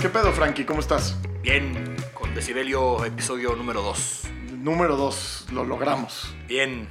[0.00, 0.64] ¿Qué pedo, Frankie?
[0.64, 1.16] ¿Cómo estás?
[1.42, 4.22] Bien, con Decibelio, episodio número 2.
[4.52, 6.32] Número 2, lo logramos.
[6.46, 6.88] Bien,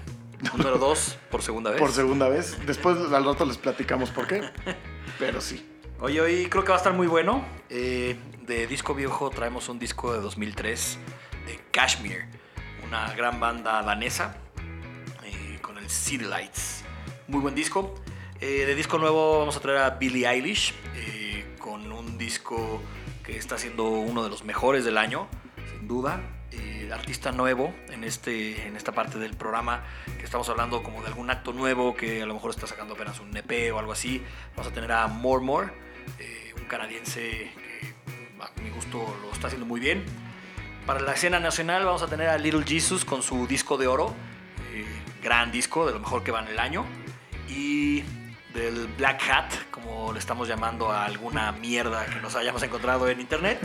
[0.51, 1.79] número 2 por segunda vez.
[1.79, 2.57] Por segunda vez.
[2.65, 4.41] Después al rato les platicamos por qué.
[5.19, 5.65] Pero sí.
[6.01, 7.45] Oye, hoy creo que va a estar muy bueno.
[7.69, 10.99] Eh, de disco viejo traemos un disco de 2003
[11.45, 12.25] de Kashmir,
[12.85, 14.35] una gran banda danesa
[15.23, 16.83] eh, con el City Lights.
[17.29, 17.95] Muy buen disco.
[18.41, 21.26] Eh, de disco nuevo vamos a traer a Billie Eilish eh,
[21.67, 22.81] con un disco
[23.25, 25.27] que está siendo uno de los mejores del año,
[25.69, 26.21] sin duda.
[26.51, 29.83] Eh, artista nuevo en, este, en esta parte del programa,
[30.17, 33.19] que estamos hablando como de algún acto nuevo que a lo mejor está sacando apenas
[33.19, 34.23] un EP o algo así.
[34.55, 35.67] Vamos a tener a More More,
[36.19, 37.93] eh, un canadiense que
[38.39, 40.05] a mi gusto lo está haciendo muy bien.
[40.85, 44.13] Para la escena nacional vamos a tener a Little Jesus con su disco de oro,
[44.71, 44.85] eh,
[45.21, 46.85] gran disco, de lo mejor que va en el año.
[47.49, 48.05] Y
[48.57, 53.21] del Black Hat, como le estamos llamando a alguna mierda que nos hayamos encontrado en
[53.21, 53.59] internet.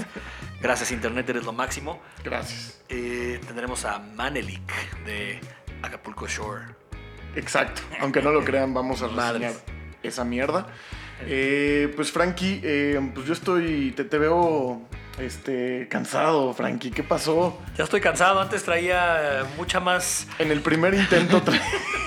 [0.60, 2.00] Gracias Internet, eres lo máximo.
[2.22, 2.82] Gracias.
[2.90, 4.70] Eh, tendremos a Manelik
[5.06, 5.40] de
[5.80, 6.66] Acapulco Shore.
[7.34, 7.80] Exacto.
[8.00, 9.54] Aunque no lo crean, vamos a reseñar
[10.02, 10.66] esa mierda.
[11.22, 14.82] Eh, pues Frankie, eh, pues yo estoy, te, te veo
[15.22, 16.90] este, cansado, Frankie.
[16.90, 17.58] ¿Qué pasó?
[17.76, 20.26] Ya estoy cansado, antes traía mucha más...
[20.38, 21.60] En el primer intento tra-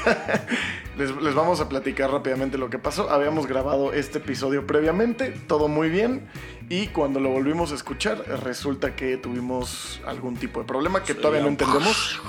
[0.97, 3.09] les, les vamos a platicar rápidamente lo que pasó.
[3.09, 6.27] Habíamos grabado este episodio previamente, todo muy bien.
[6.69, 11.41] Y cuando lo volvimos a escuchar, resulta que tuvimos algún tipo de problema que todavía
[11.41, 12.19] no entendemos.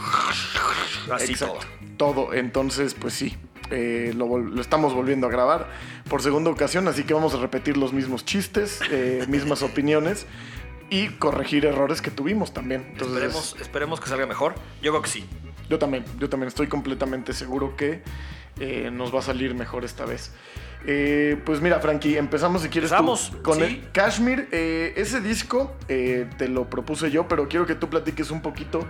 [1.12, 1.60] Así Exacto.
[1.96, 2.14] todo.
[2.26, 2.34] Todo.
[2.34, 3.34] Entonces, pues sí.
[3.70, 5.68] eh, lo estamos volviendo a grabar
[6.08, 10.26] por segunda ocasión, así que vamos a repetir los mismos chistes, eh, mismas opiniones
[10.90, 12.86] y corregir errores que tuvimos también.
[12.92, 14.54] Entonces, Esperemos, esperemos que salga mejor.
[14.82, 15.26] Yo creo que sí.
[15.68, 18.02] yo también, yo también estoy completamente seguro que
[18.58, 20.32] eh, nos va a salir mejor esta vez.
[20.86, 23.62] Eh, pues mira, Frankie, empezamos si quieres tú Empezamos, con sí.
[23.64, 24.48] el Kashmir.
[24.52, 28.86] Eh, ese disco te lo propuse yo, pero quiero que tú platiques un poquito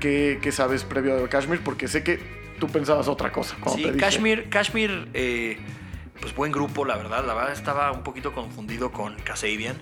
[0.00, 2.20] qué, qué sabes previo de Kashmir, porque sé que
[2.60, 3.56] tú pensabas otra cosa.
[3.68, 3.96] Sí, te dije.
[3.96, 5.08] Kashmir, Kashmir
[6.20, 7.24] pues buen grupo, la verdad.
[7.24, 9.76] La verdad estaba un poquito confundido con Kasabian.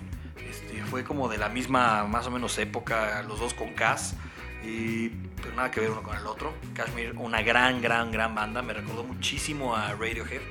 [0.77, 4.15] Este, fue como de la misma, más o menos época, los dos con Cas.
[4.63, 5.09] Y,
[5.41, 6.53] pero nada que ver uno con el otro.
[6.73, 8.61] Kashmir, una gran, gran, gran banda.
[8.61, 10.41] Me recordó muchísimo a Radiohead.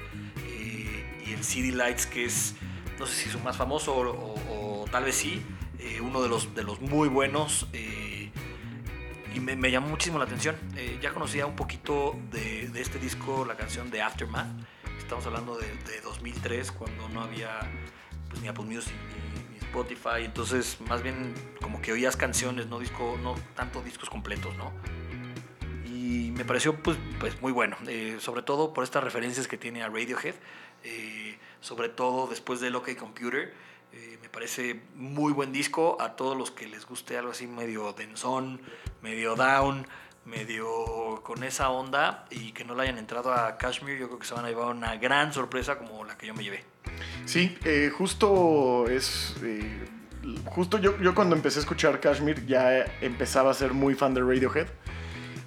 [0.48, 2.54] eh, y el City Lights, que es,
[2.98, 5.42] no sé si su más famoso o, tal vez sí,
[5.78, 7.68] eh, uno de los, de los muy buenos.
[7.72, 8.30] eh,
[9.34, 10.56] y me, llamó muchísimo la atención.
[10.76, 14.46] Eh, ya conocía un poquito de, de este disco, la canción de Aftermath.
[14.98, 17.60] Estamos hablando de, de 2003, cuando no había
[18.30, 19.25] pues, ni Apple Music ni
[19.76, 20.24] Spotify.
[20.24, 24.72] Entonces, más bien como que oías canciones, no, disco, no tanto discos completos, ¿no?
[25.84, 29.82] Y me pareció pues, pues muy bueno, eh, sobre todo por estas referencias que tiene
[29.82, 30.34] a Radiohead,
[30.84, 33.52] eh, sobre todo después de OK Computer.
[33.92, 37.92] eh, me parece muy buen disco a todos los que les guste algo así medio
[37.92, 38.60] densón,
[39.02, 39.86] medio down,
[40.24, 44.26] medio con esa onda y que no le hayan entrado a Kashmir, yo creo que
[44.26, 46.64] se van a llevar una gran sorpresa como la que yo me llevé.
[47.26, 49.34] Sí, eh, justo es.
[49.42, 49.68] eh,
[50.44, 54.20] justo yo, yo cuando empecé a escuchar Kashmir ya empezaba a ser muy fan de
[54.20, 54.68] Radiohead.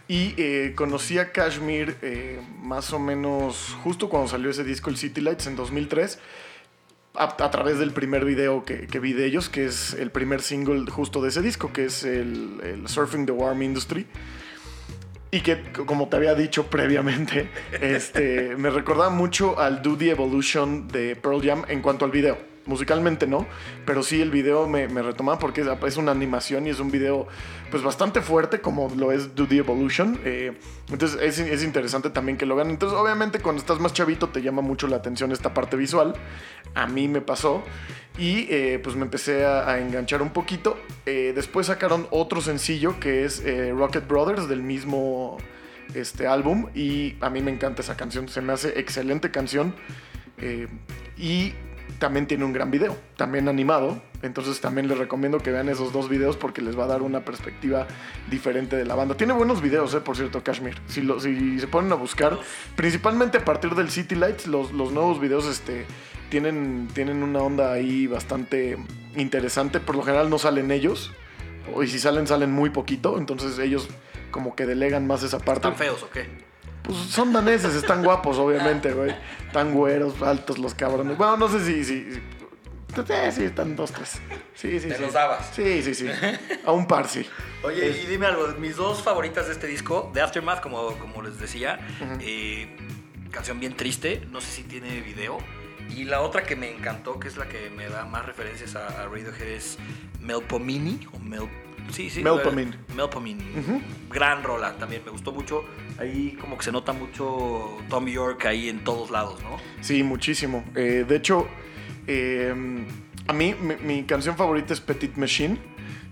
[0.08, 4.98] Y eh, conocí a Kashmir eh, más o menos justo cuando salió ese disco, el
[4.98, 6.20] City Lights, en 2003.
[7.16, 10.90] A, través del primer video que, que vi de ellos, que es el primer single
[10.90, 14.08] justo de ese disco, que es el Surfing the Warm Industry.
[15.32, 17.50] Y que, como te había dicho previamente,
[17.82, 22.49] este, me recordaba mucho al Do the Evolution de Pearl Jam en cuanto al video.
[22.70, 23.48] Musicalmente no,
[23.84, 27.28] pero sí el video me, me retomaba porque es, una animación y es un video
[27.72, 30.20] pues bastante fuerte como lo es Do the Evolution.
[30.24, 30.56] Eh,
[30.92, 32.70] entonces es, es interesante también que lo vean.
[32.70, 36.14] Entonces obviamente cuando estás más chavito te llama mucho la atención esta parte visual.
[36.76, 37.64] A mí me pasó
[38.20, 40.78] y eh, pues me empecé a, enganchar un poquito.
[41.08, 43.44] Eh, después sacaron otro sencillo que es
[43.74, 45.38] Rocket Brothers del mismo
[45.96, 48.30] este álbum y a mí me encanta esa canción.
[48.30, 49.74] Se me hace excelente canción
[51.18, 51.54] y
[52.00, 54.02] también tiene un gran video, también animado.
[54.22, 57.24] Entonces también les recomiendo que vean esos dos videos porque les va a dar una
[57.24, 57.88] perspectiva
[58.30, 59.16] diferente de la banda.
[59.16, 60.76] Tiene buenos videos, eh, por cierto, Kashmir.
[60.88, 62.38] Si, lo- si se ponen a buscar,
[62.76, 65.86] principalmente a partir del City Lights, los, los nuevos videos este,
[66.30, 68.78] tienen, tienen una onda ahí bastante
[69.16, 69.80] interesante.
[69.80, 71.12] Por lo general no salen ellos.
[71.82, 73.18] Y si salen, salen muy poquito.
[73.18, 73.88] Entonces ellos
[74.32, 75.68] como que delegan más esa parte.
[75.70, 76.49] ¿Están feos o qué?
[76.84, 79.14] Pues son daneses, están guapos, obviamente, güey.
[79.46, 81.18] Están güeros, altos los cabrones.
[81.18, 81.84] Bueno, no sé si.
[81.84, 82.22] si, si-
[83.32, 84.20] sí, están dos, tres.
[84.56, 85.02] Sí, sí, Te sí.
[85.02, 85.50] los dabas.
[85.54, 86.08] Sí, sí, sí.
[86.66, 87.26] A un par, sí.
[87.64, 91.40] Oye, y dime algo, mis dos favoritas de este disco, de Aftermath, como, como les
[91.40, 91.80] decía,
[92.22, 92.76] eh,
[93.32, 95.38] canción bien triste, no sé si tiene video,
[95.96, 98.88] Y la otra que me encantó, que es la que me da más referencias a,
[99.04, 99.78] a Radiohead, es
[100.22, 101.00] Melpomene.
[101.14, 101.50] O Mel,
[101.92, 102.24] sí, sí.
[102.24, 102.78] Melpomene.
[102.96, 103.44] Melpomene.
[104.10, 105.64] Gran rola, también me gustó mucho.
[106.00, 109.58] Ahí como que se nota mucho Tom York ahí en todos lados, ¿no?
[109.82, 110.64] Sí, muchísimo.
[110.76, 111.48] Eh, de hecho,
[112.08, 112.54] eh,
[113.28, 115.58] a mí mi, mi canción favorita es Petit Machine.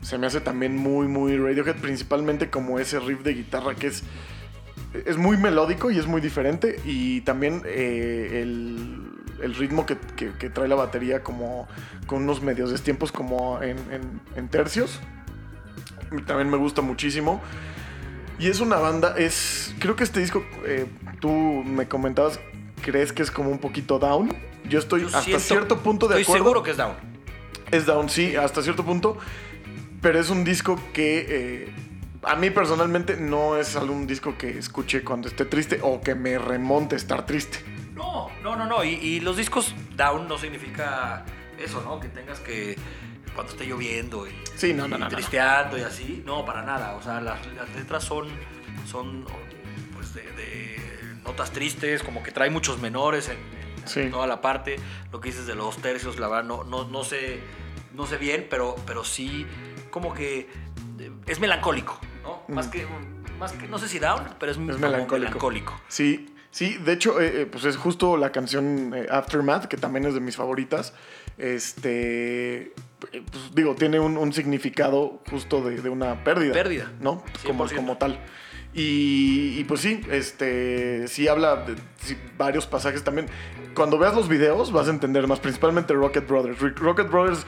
[0.02, 4.04] Se me hace también muy, muy Radiohead, principalmente como ese riff de guitarra que es,
[5.06, 6.80] es muy melódico y es muy diferente.
[6.86, 9.10] Y también eh, el,
[9.42, 11.68] el ritmo que, que- que trae la batería como
[12.06, 15.00] con unos medios destiempos como en, en- en tercios.
[16.26, 17.42] También me gusta muchísimo.
[18.40, 19.74] Y es una banda, es.
[19.80, 20.86] Creo que este disco, eh,
[21.20, 22.40] tú me comentabas,
[22.82, 24.36] crees que es como un poquito down.
[24.70, 26.44] Yo estoy Yo hasta siento- cierto punto de Estoy acuerdo.
[26.44, 26.94] seguro que es Down.
[27.72, 29.18] Es down, sí, hasta cierto punto.
[30.02, 31.74] Pero es un disco que eh,
[32.24, 36.38] a mí personalmente no es algún disco que escuche cuando esté triste o que me
[36.38, 37.60] remonte a estar triste.
[37.96, 38.84] No, no, no, no.
[38.84, 41.26] Y, y los discos down no significa
[41.58, 42.00] eso, ¿no?
[42.00, 42.76] Que tengas que
[43.38, 45.16] cuando esté lloviendo y, Sí, no, no, y no, no, no.
[45.16, 46.24] tristeando y así.
[46.26, 46.96] No, para nada.
[46.96, 48.28] O sea, las, las letras son,
[48.86, 49.26] son
[49.94, 50.78] pues de, de
[51.24, 54.10] notas tristes, como que trae muchos menores en, en Sí.
[54.12, 54.78] toda la parte.
[55.12, 57.40] Lo que dices de los tercios, la verdad, no, no, no sé,
[57.94, 59.46] no sé bien, pero, pero sí
[59.92, 60.50] como que
[61.00, 62.42] eh, es melancólico, ¿no?
[62.54, 62.86] Más que,
[63.40, 65.16] más que, no sé si down, pero es, como melancólico.
[65.30, 65.82] melancólico.
[65.88, 70.06] Sí, sí, de hecho, eh, eh, pues es justo la canción eh, Aftermath, que también
[70.06, 70.94] es de mis favoritas.
[71.38, 73.12] Este, pues
[73.54, 76.54] digo, tiene un, un significado justo de, de una pérdida.
[76.54, 76.92] Pérdida.
[77.00, 77.24] ¿No?
[77.46, 77.76] Como, 100%.
[77.76, 78.20] como tal.
[78.74, 83.28] Y, y pues sí, este, sí habla de sí, varios pasajes también.
[83.74, 86.60] Cuando veas los videos vas a entender más, principalmente Rocket Brothers.
[86.76, 87.46] Rocket Brothers,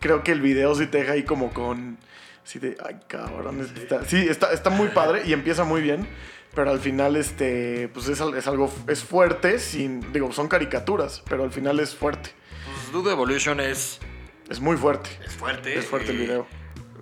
[0.00, 1.98] creo que el video sí te deja ahí como con...
[2.44, 3.60] Así de, ay, cabrón.
[3.60, 6.06] Está, sí, está, está muy padre y empieza muy bien.
[6.54, 11.44] Pero al final, este, pues es, es algo, es fuerte, sin, digo, son caricaturas, pero
[11.44, 12.30] al final es fuerte.
[12.64, 13.98] Pues Dude Evolution es,
[14.48, 15.10] Es muy fuerte.
[15.24, 15.78] es fuerte.
[15.78, 16.46] Es fuerte el video.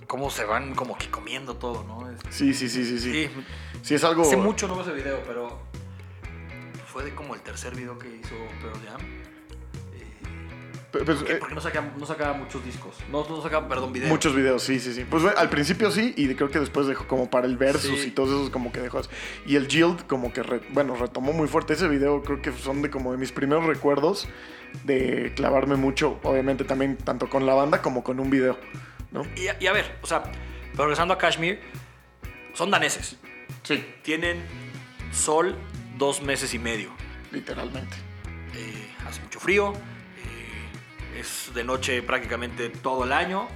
[0.06, 2.10] Cómo se van como que comiendo todo, ¿no?
[2.10, 3.12] Es- Sí, sí, sí, sí, sí.
[3.28, 3.30] sí.
[3.82, 4.22] Sí, es algo...
[4.22, 5.60] Hace mucho no veo ese video, pero
[6.86, 9.00] fue de como el tercer video que hizo Pearl Jam.
[11.04, 12.94] Pues, eh, Porque no sacaba, no sacaba muchos discos.
[13.10, 14.10] No, no sacaba, perdón, videos.
[14.10, 15.04] Muchos videos, sí, sí, sí.
[15.08, 18.08] Pues al principio sí, y creo que después dejó como para el versus Sí.
[18.08, 19.08] y todos esos como que dejó así.
[19.46, 22.82] Y el Guild como que, re- bueno, retomó muy fuerte ese video, creo que son
[22.82, 24.28] de como de mis primeros recuerdos
[24.84, 28.58] de clavarme mucho, obviamente también tanto con la banda como con un video,
[29.12, 29.22] ¿no?
[29.36, 30.22] Y, a- y a ver, o sea,
[30.76, 31.60] regresando a Kashmir,
[32.54, 33.16] son daneses.
[33.62, 34.42] Sí, Tienen
[35.12, 35.56] sol
[35.96, 36.90] dos meses y medio.
[37.32, 37.96] literalmente.
[38.54, 39.72] Eh, hace mucho frío.
[41.16, 43.48] Es de noche prácticamente todo el año.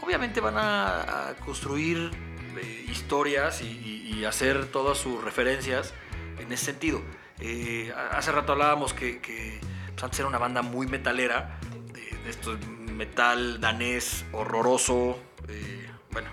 [0.00, 2.10] Obviamente van a, construir
[2.56, 5.94] eh, historias y, hacer todas sus referencias
[6.38, 7.02] en ese sentido.
[7.40, 9.18] Eh, hace rato hablábamos que,
[9.92, 11.58] pues, antes era una banda muy metalera,
[11.92, 12.56] de, esto
[12.92, 15.18] metal danés horroroso.
[15.48, 16.28] eh, bueno,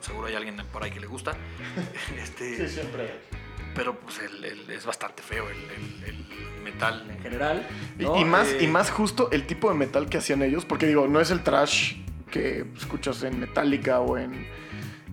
[0.00, 1.36] seguro hay alguien por ahí que le gusta.
[2.16, 3.41] este, siempre.
[3.74, 7.66] Pero pues el- el- es bastante feo el, el- el metal en general.
[7.98, 8.16] Y, ¿no?
[8.16, 11.06] y más, Eh, y más justo el tipo de metal que hacían ellos, porque digo,
[11.08, 11.96] no es el trash
[12.30, 14.46] que escuchas en Metallica o en,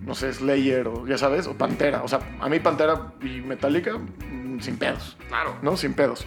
[0.04, 2.02] no sé, Slayer o ya sabes, o Pantera.
[2.02, 5.56] O sea, a mí Pantera y Metallica, mm, sin pedos, Claro.
[5.62, 5.76] ¿no?
[5.76, 6.24] Sin pedos.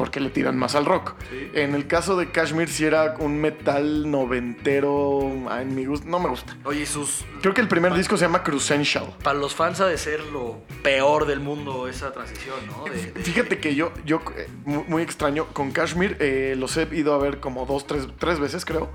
[0.00, 1.12] Porque le tiran más al rock.
[1.28, 1.50] Sí.
[1.52, 5.30] En el caso de Kashmir, sí era un metal noventero.
[5.60, 6.56] En mi gusto, no me gusta.
[6.64, 7.22] Oye, sus.
[7.42, 8.80] Creo que el primer disco se llama Crucial.
[9.22, 12.84] Para los fans ha de ser lo peor del mundo esa transición, ¿no?
[12.84, 16.88] De- de- Fíjate que yo, yo eh, muy, muy extraño, con Kashmir eh, los he
[16.96, 18.90] ido a ver como dos, tres, tres veces creo.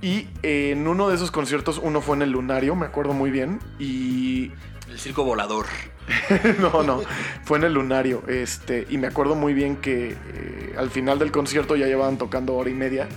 [0.00, 3.30] Y eh, en uno de esos conciertos, uno fue en el Lunario, me acuerdo muy
[3.30, 3.60] bien.
[3.78, 4.52] Y
[4.88, 5.66] El circo volador.
[6.60, 7.02] no, no,
[7.44, 8.22] fue en el Lunario.
[8.28, 12.54] Este, y me acuerdo muy bien que eh, al final del concierto ya llevaban tocando
[12.54, 13.08] hora y media.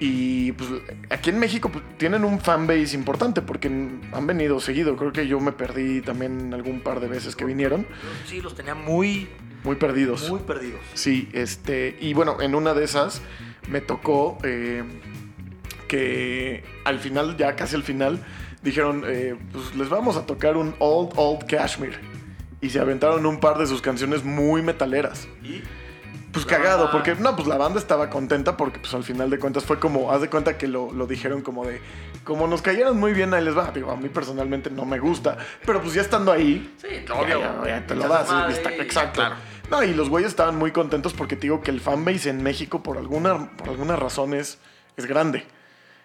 [0.00, 0.68] Y pues
[1.10, 4.96] aquí en México pues, tienen un fanbase importante porque han venido seguido.
[4.96, 7.86] Creo que yo me perdí también algún par de veces que vinieron.
[8.26, 9.28] Sí, los tenía muy,
[9.62, 10.28] Muy perdidos.
[10.28, 10.80] muy perdidos.
[10.94, 13.22] Sí, este, y bueno, en una de esas
[13.68, 14.82] me tocó eh,
[15.88, 18.20] que al final, ya casi al final,
[18.64, 21.98] dijeron, eh, pues les vamos a tocar un Old Old Kashmir.
[22.60, 25.28] Y se aventaron un par de sus canciones muy metaleras.
[25.42, 25.62] Y
[26.32, 29.64] Pues cagado, porque no, pues la banda estaba contenta porque pues al final de cuentas
[29.64, 31.80] fue como, haz de cuenta que lo, lo dijeron como de,
[32.24, 33.70] como nos cayeron muy bien, ahí les va.
[33.70, 37.38] Digo, a mí personalmente no me gusta, pero pues ya estando ahí, Sí, obvio.
[37.38, 38.28] ya, ya te lo das.
[38.28, 39.20] madre está- exacto.
[39.20, 39.36] claro.
[39.70, 42.82] No, y los güeyes estaban muy contentos porque te digo que el fanbase en México
[42.82, 44.58] por alguna, por alguna razón es,
[44.96, 45.44] es grande.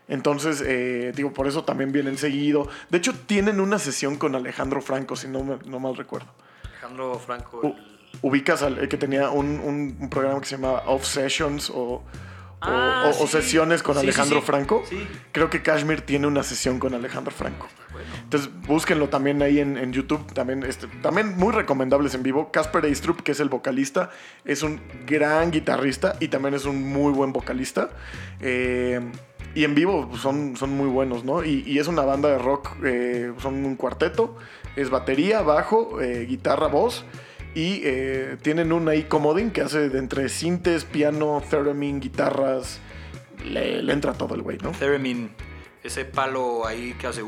[0.10, 2.68] Entonces, eh, digo, por eso también vienen seguido.
[2.90, 6.28] De hecho, tienen una sesión con Alejandro Franco, si no, me- no mal recuerdo.
[6.66, 7.76] Alejandro Franco, el
[8.22, 12.04] ubicas al que tenía un, un- un programa que se llamaba Off Sessions o, o-
[12.62, 13.34] Ah, o- o sí.
[13.38, 14.46] sesiones con Sí, sí, Alejandro sí.
[14.46, 14.84] Franco.
[14.90, 15.08] Sí.
[15.32, 17.68] Creo que Kashmir tiene una sesión con Alejandro Franco.
[17.94, 18.08] Bueno.
[18.24, 20.34] Entonces búsquenlo también ahí en, en YouTube.
[20.34, 22.52] También, este, también muy recomendables en vivo.
[22.52, 24.10] Casper Eistrup, que es el vocalista,
[24.44, 27.92] es un gran guitarrista y también es un muy buen vocalista.
[28.42, 29.00] Eh,
[29.60, 31.44] y en vivo son, son muy buenos, ¿no?
[31.44, 34.38] Y, y es una banda de rock, eh, son un cuarteto.
[34.76, 37.04] Es batería, bajo, eh, guitarra, voz.
[37.56, 42.80] Y eh, tienen un ahí comodín que hace de entre sintes, piano, theremin, guitarras.
[43.44, 44.72] Le, le entra todo el güey, ¿no?
[44.72, 45.32] Theremin,
[45.84, 47.22] ese palo ahí que hace.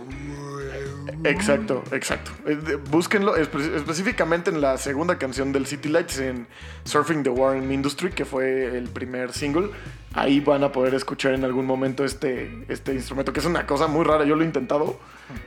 [1.24, 2.32] Exacto, exacto.
[2.46, 6.48] De- Búsquenlo espe- específicamente en la segunda canción del City Lights en
[6.84, 9.70] Surfing the Warren Industry, que fue el primer single.
[10.14, 13.88] Ahí van a poder escuchar en algún momento este, este instrumento, que es una cosa
[13.88, 14.26] muy rara.
[14.26, 15.00] Yo lo he intentado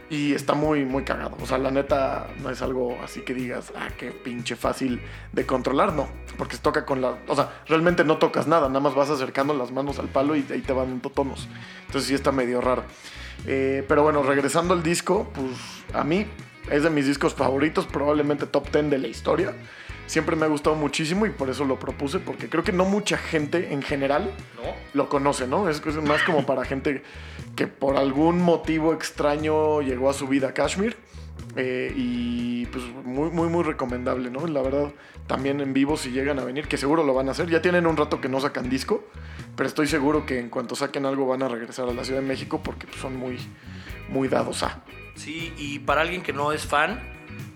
[0.09, 1.37] y está muy, muy cagado.
[1.43, 5.03] O sea, la neta no es algo así que digas, ah, qué pinche fácil
[5.33, 6.09] de controlar, no.
[6.39, 7.19] Porque se toca con la.
[7.29, 10.43] O sea, realmente no tocas nada, nada más vas acercando las manos al palo y
[10.43, 11.47] de ahí te van tonos.
[11.87, 12.85] Entonces sí está medio raro.
[13.47, 15.51] Eh, pero bueno, regresando al disco, pues
[15.93, 16.27] a mí
[16.71, 19.55] es de mis discos favoritos, probablemente top 10 de la historia.
[20.07, 23.17] Siempre me ha gustado muchísimo y por eso lo propuse, porque creo que no mucha
[23.17, 24.71] gente en general ¿No?
[24.93, 25.69] lo conoce, ¿no?
[25.69, 27.03] Es es más como para gente
[27.57, 30.97] que por algún motivo extraño llegó a su vida a Kashmir.
[31.57, 34.47] eh, y pues muy, muy, muy recomendable, ¿no?
[34.47, 34.93] La verdad,
[35.27, 37.49] también en vivo si llegan a venir, que seguro lo van a hacer.
[37.49, 39.05] Ya tienen un rato que no sacan disco,
[39.57, 42.27] pero estoy seguro que en cuanto saquen algo van a regresar a la Ciudad de
[42.27, 43.39] México porque pues, son muy,
[44.09, 44.83] muy dados a.
[45.15, 47.01] Sí, y para alguien que no es fan,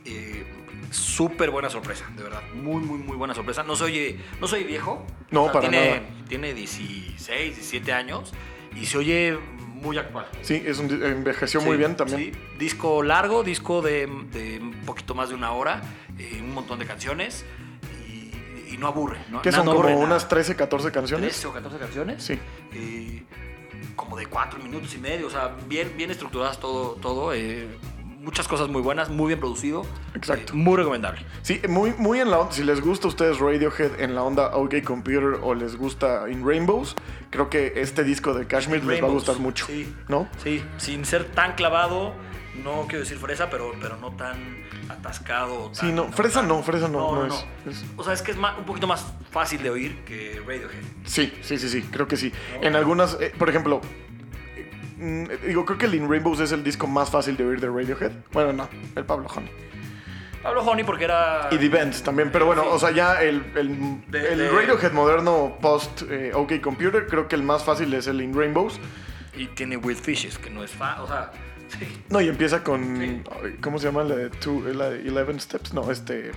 [0.05, 0.45] eh,
[0.91, 2.43] súper buena sorpresa, de verdad.
[2.55, 3.63] Muy, muy, muy buena sorpresa.
[3.63, 5.05] No soy, no soy viejo.
[5.31, 6.03] No, para tiene, nada.
[6.29, 8.33] Tiene 16, 17 años
[8.75, 9.39] y se oye
[9.81, 10.27] muy actual.
[10.43, 12.33] Sí, es un, envejeció muy bien también.
[12.33, 12.33] sí.
[12.59, 15.83] Disco largo, disco de, de un poquito más de una hora,
[16.19, 17.45] eh, un montón de canciones
[18.09, 19.19] y, y no aburre.
[19.31, 19.43] ¿no?
[19.43, 20.29] Que son no como unas nada.
[20.29, 21.31] 13, 14 canciones.
[21.31, 22.23] 13 o 14 canciones.
[22.23, 22.39] Sí.
[22.73, 23.23] Eh,
[23.95, 27.67] como de 4 minutos y medio, o sea, bien, bien estructuradas todo, todo eh,
[28.21, 29.87] muchas cosas muy buenas, muy bien producido.
[30.15, 30.53] Exacto.
[30.53, 31.25] Eh, muy recomendable.
[31.43, 32.53] Sí, muy, muy en la onda.
[32.53, 36.47] Si les gusta a ustedes Radiohead en la onda OK Computer o les gusta In
[36.47, 36.97] Rainbows,
[37.31, 39.67] creo que este disco de Kashmir les va a Rainbows, gustar mucho.
[39.67, 39.93] Sí.
[40.09, 40.29] ¿No?
[40.43, 42.15] Sí, sin ser tan clavado,
[42.65, 44.37] no quiero decir fresa, pero, pero no tan
[44.89, 45.65] atascado.
[45.67, 48.33] o Sí, tan- no, fresa no, fresa no, no es- es- O sea, es que
[48.33, 50.83] es más- un poquito más fácil de oír que Radiohead.
[51.05, 52.33] Sí, sí, sí, sí, creo que sí.
[52.63, 53.81] En algunas, eh, por ejemplo,
[54.99, 57.69] mm, digo, creo que el In Rainbows es el disco más fácil de oír de
[57.69, 58.13] Radiohead.
[58.33, 59.51] Bueno, no, el Pablo Honey.
[60.43, 61.49] Pablo Honey porque era...
[61.51, 62.69] Y The Vents también, pero bueno, Sí.
[62.73, 67.27] o sea, ya el, el, De- el de- Radiohead moderno post eh, OK Computer, creo
[67.29, 68.79] que el más fácil es el In Rainbows.
[69.37, 71.03] Y tiene With Fishes, que no es fa...
[71.03, 71.33] O sea,
[71.79, 72.03] sí.
[72.09, 72.99] No, y empieza con.
[72.99, 73.23] Sí.
[73.61, 74.03] ¿Cómo se llama?
[74.05, 75.75] La de, two, la de 11 Steps.
[75.75, 76.33] No, este.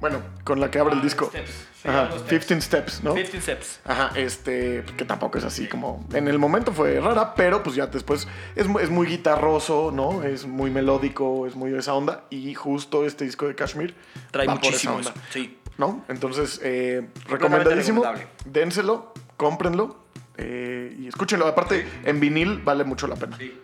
[0.00, 1.26] Bueno, con la que abre el Ah, disco.
[1.26, 1.50] Steps.
[1.82, 2.46] Sí, Ajá, algo Steps.
[2.46, 3.14] 15 Steps, ¿no?
[3.14, 3.80] 15 Steps.
[3.84, 4.84] Ajá, este.
[4.96, 6.06] Que tampoco es así como.
[6.12, 10.22] En el momento fue rara, pero pues ya después es, mu- es muy guitarroso, ¿no?
[10.22, 12.24] Es muy melódico, es muy esa onda.
[12.30, 13.94] Y justo este disco de Kashmir
[14.30, 15.14] Trae por esa muchísimo onda.
[15.30, 15.58] Sí.
[15.78, 16.04] ¿no?
[16.08, 18.02] Entonces, eh, recomendadísimo.
[18.46, 20.04] Dénselo, cómprenlo
[20.38, 21.46] eh, y escúchenlo.
[21.46, 23.36] Aparte, en vinil vale mucho la pena.
[23.38, 23.58] Sí.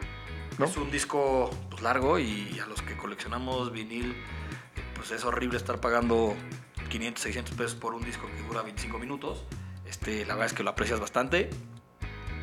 [0.59, 0.67] ¿No?
[0.67, 4.15] Es un disco pues, largo y a los que coleccionamos vinil,
[5.03, 6.37] pues es horrible estar pagando
[6.89, 9.43] 500, 600 pesos por un disco que dura 25 minutos.
[9.85, 11.51] Este, la verdad es que lo aprecias bastante.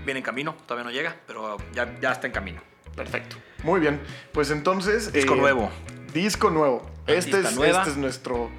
[0.04, 2.62] Viene en camino, todavía no llega, pero ya, ya está en camino.
[2.98, 3.38] Perfecto.
[3.64, 4.02] Muy bien.
[4.34, 5.14] Pues entonces.
[5.14, 5.70] Disco eh, nuevo.
[6.14, 6.86] Disco nuevo.
[7.08, 7.78] Este es, nueva.
[7.80, 8.50] este es nuestro.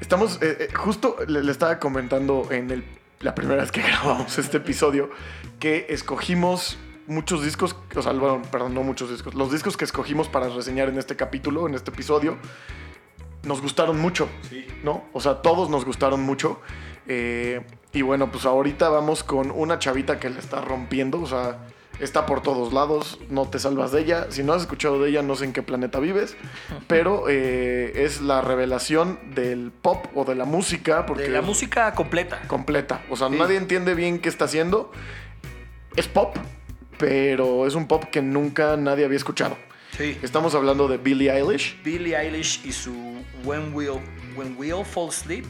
[0.00, 0.40] Estamos.
[0.40, 2.84] eh, eh, justo le, le estaba comentando en el-
[3.22, 5.10] la primera vez que grabamos este episodio
[5.58, 7.74] que escogimos muchos discos.
[7.96, 9.34] O sea, bueno, perdón, no muchos discos.
[9.34, 12.38] Los discos que escogimos para reseñar en este capítulo, en este episodio,
[13.44, 14.28] nos gustaron mucho.
[14.48, 14.66] Sí.
[14.82, 15.04] ¿no?
[15.12, 16.60] O sea, todos nos gustaron mucho.
[17.06, 17.60] Eh,
[17.92, 21.58] y bueno, pues ahorita vamos con una chavita que le está rompiendo, o sea,
[22.00, 24.26] está por todos lados, no te salvas de ella.
[24.30, 26.36] Si no has escuchado de ella, no sé en qué planeta vives,
[26.88, 31.92] pero eh, es la revelación del pop o de la música, porque De la música
[31.94, 32.40] completa.
[32.48, 33.02] completa.
[33.10, 33.36] O sea, Sí.
[33.38, 34.90] nadie entiende bien qué está haciendo.
[35.94, 36.36] Es pop,
[36.98, 39.56] pero es un pop que nunca nadie había escuchado.
[39.96, 40.18] Sí.
[40.22, 41.80] Estamos hablando de Billie Eilish.
[41.84, 44.00] Billie Eilish y su When We'll,
[44.36, 45.44] When We'll Fall Asleep,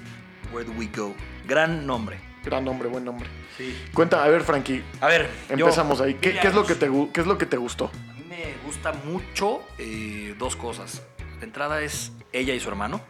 [0.53, 1.15] Where Do We Go.
[1.47, 2.19] Gran nombre.
[2.45, 3.27] Gran nombre, buen nombre.
[3.57, 3.75] Sí.
[3.95, 6.15] Cuenta, a ver, Frankie, A ver, yo- Empezamos ahí.
[6.15, 7.91] ¿Qué, es lo que te, qué es lo que te gustó?
[8.11, 11.03] A mí me gusta mucho eh, dos cosas.
[11.39, 13.01] De entrada es ella y su hermano.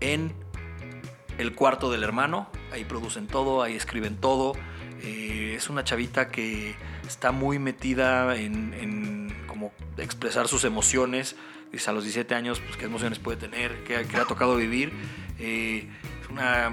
[0.00, 0.32] En
[1.38, 2.48] el cuarto del hermano.
[2.72, 4.52] Ahí producen todo, ahí escriben todo.
[5.02, 9.23] Eh, es una chavita que está muy metida en, en
[9.70, 11.36] como expresar sus emociones.
[11.72, 14.56] Dice a los 17 años, pues qué emociones puede tener, qué, qué le ha tocado
[14.56, 14.92] vivir.
[15.38, 15.88] Eh,
[16.30, 16.70] una,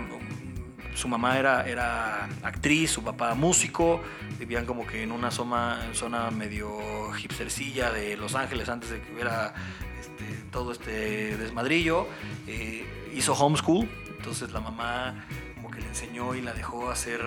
[0.95, 4.01] su mamá era, era actriz, su papá músico,
[4.37, 9.11] vivían como que en una zona, zona medio hipstercilla de Los Ángeles antes de que
[9.13, 9.53] hubiera
[9.99, 12.07] este, todo este desmadrillo.
[12.47, 17.21] Eh, hizo homeschool, entonces la mamá como que le enseñó y la dejó hacer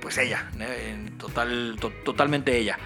[0.00, 0.64] pues ella, ¿no?
[0.64, 2.78] en total, to- totalmente ella.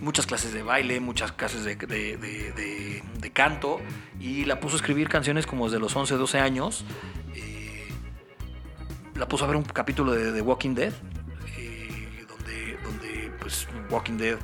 [0.00, 3.80] Muchas clases de baile, muchas clases de, de- de- de- canto
[4.18, 6.84] y la puso a escribir canciones como desde los 11, 12 años.
[7.34, 7.88] Eh,
[9.14, 10.92] la puso a ver un capítulo de The Walking Dead,
[11.56, 14.36] eh, donde, donde, pues, Walking Dead,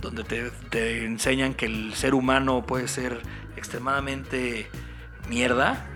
[0.00, 3.20] donde te, te enseñan que el ser humano puede ser
[3.56, 4.68] extremadamente
[5.28, 5.86] mierda,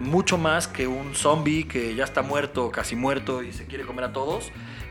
[0.00, 4.06] mucho más que un zombie que ya está muerto, casi muerto y se quiere comer
[4.06, 4.50] a todos.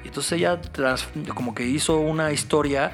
[0.09, 2.91] Entonces ella trans- como que hizo una historia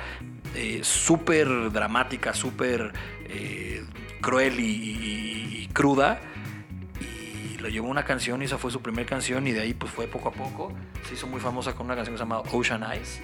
[0.54, 2.92] eh, súper dramática, súper
[3.30, 3.84] eh,
[4.22, 6.20] cruel y, y- y cruda.
[7.02, 9.74] Y lo llevó a una canción y esa fue su primera canción y de ahí
[9.74, 10.74] pues fue poco a poco.
[11.08, 13.22] Se hizo muy famosa con una canción que se llama Ocean Eyes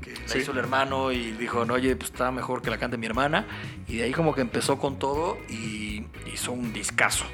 [0.00, 0.38] que la Sí.
[0.38, 3.46] hizo el hermano y dijo, no, oye, pues está mejor que la cante mi hermana.
[3.88, 7.24] Y de ahí como que empezó con todo y hizo un discazo.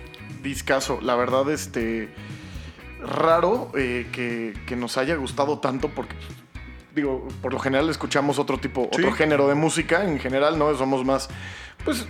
[0.42, 0.99] discazo.
[1.02, 2.09] La verdad, este.
[3.02, 6.16] Raro eh, que, que nos haya gustado tanto porque.
[6.95, 9.02] Digo, por lo general escuchamos otro tipo, Sí.
[9.02, 10.04] otro género de música.
[10.04, 10.75] En general, ¿no?
[10.76, 11.28] Somos más.
[11.85, 12.07] Pues.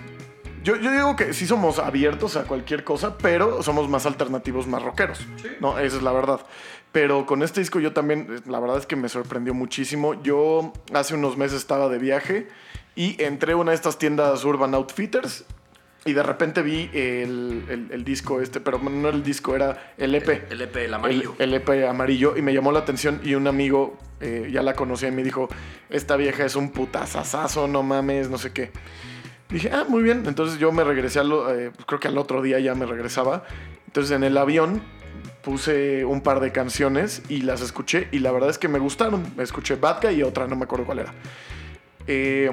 [0.63, 4.83] Yo, yo digo que sí somos abiertos a cualquier cosa, pero somos más alternativos, más
[4.83, 5.21] rockeros.
[5.59, 6.41] No, esa es la verdad.
[6.93, 10.21] Pero con este disco yo también, eh, la verdad es que me sorprendió muchísimo.
[10.23, 12.49] Yo hace unos meses estaba de viaje
[12.95, 15.45] y entré a una de estas tiendas Urban Outfitters
[16.05, 19.93] y de repente vi el, el- el disco este, pero no era el disco, era
[19.99, 20.51] el EP.
[20.51, 21.35] El EP, el amarillo.
[21.39, 24.75] El, el EP amarillo y me llamó la atención y un amigo eh, ya la
[24.75, 25.49] conocía y me dijo,
[25.91, 28.71] esta vieja es un putazazazo, no mames, no sé qué.
[29.51, 30.25] Dije, ah, muy bien.
[30.27, 33.45] Entonces yo me regresé, al, eh, creo que al otro día ya me regresaba.
[33.87, 34.81] Entonces en el avión
[35.43, 39.25] puse un par de canciones y las escuché y la verdad es que me gustaron.
[39.39, 41.15] Escuché Bad Guy y otra, no me acuerdo cuál era.
[42.07, 42.51] Eh,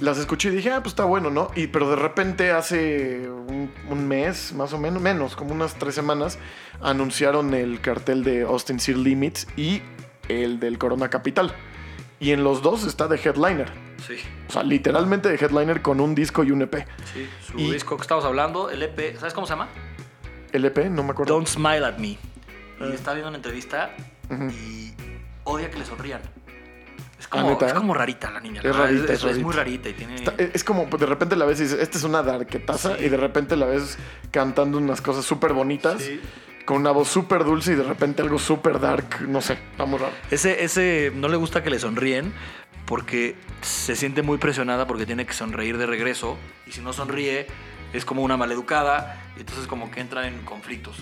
[0.00, 1.50] las escuché y dije, ah, pues está bueno, ¿no?
[1.54, 5.94] Y, pero de repente hace un, un mes, más o menos, menos, como unas tres
[5.94, 6.38] semanas,
[6.80, 9.82] anunciaron el cartel de Austin City Limits y
[10.28, 11.52] el del Corona Capital.
[12.20, 13.70] Y en los dos está de headliner.
[14.06, 14.16] Sí,
[14.48, 16.86] O sea, literalmente de headliner con un disco y un EP.
[17.12, 17.28] sí.
[17.46, 19.68] Su Y- disco que estamos hablando, el EP, ¿sabes cómo se llama?
[20.52, 21.34] El EP, no me acuerdo.
[21.34, 22.08] Don't Smile at Me.
[22.08, 22.18] Y
[22.80, 22.90] Ah.
[22.94, 23.90] estaba viendo una entrevista
[24.50, 24.92] y
[25.44, 26.20] odia que le sonrían.
[27.24, 27.66] Es como, ¿neta?
[27.68, 28.60] es como rarita la niña.
[28.60, 29.88] Es la rarita, es, es es muy rarita.
[29.88, 30.14] y tiene...
[30.16, 33.04] Está- es como de repente la ves y dices, esta es una darketaza Sí.
[33.06, 33.98] y de repente la ves
[34.30, 36.20] cantando unas cosas súper bonitas Sí.
[36.66, 39.98] con una voz súper dulce y de repente algo súper dark, no sé, está muy
[39.98, 40.12] raro.
[40.30, 42.32] Ese, ese no le gusta que le sonríen
[42.86, 47.46] porque se siente muy presionada porque tiene que sonreír de regreso y si no sonríe
[47.94, 50.96] es como una maleducada y entonces como que entra en conflictos.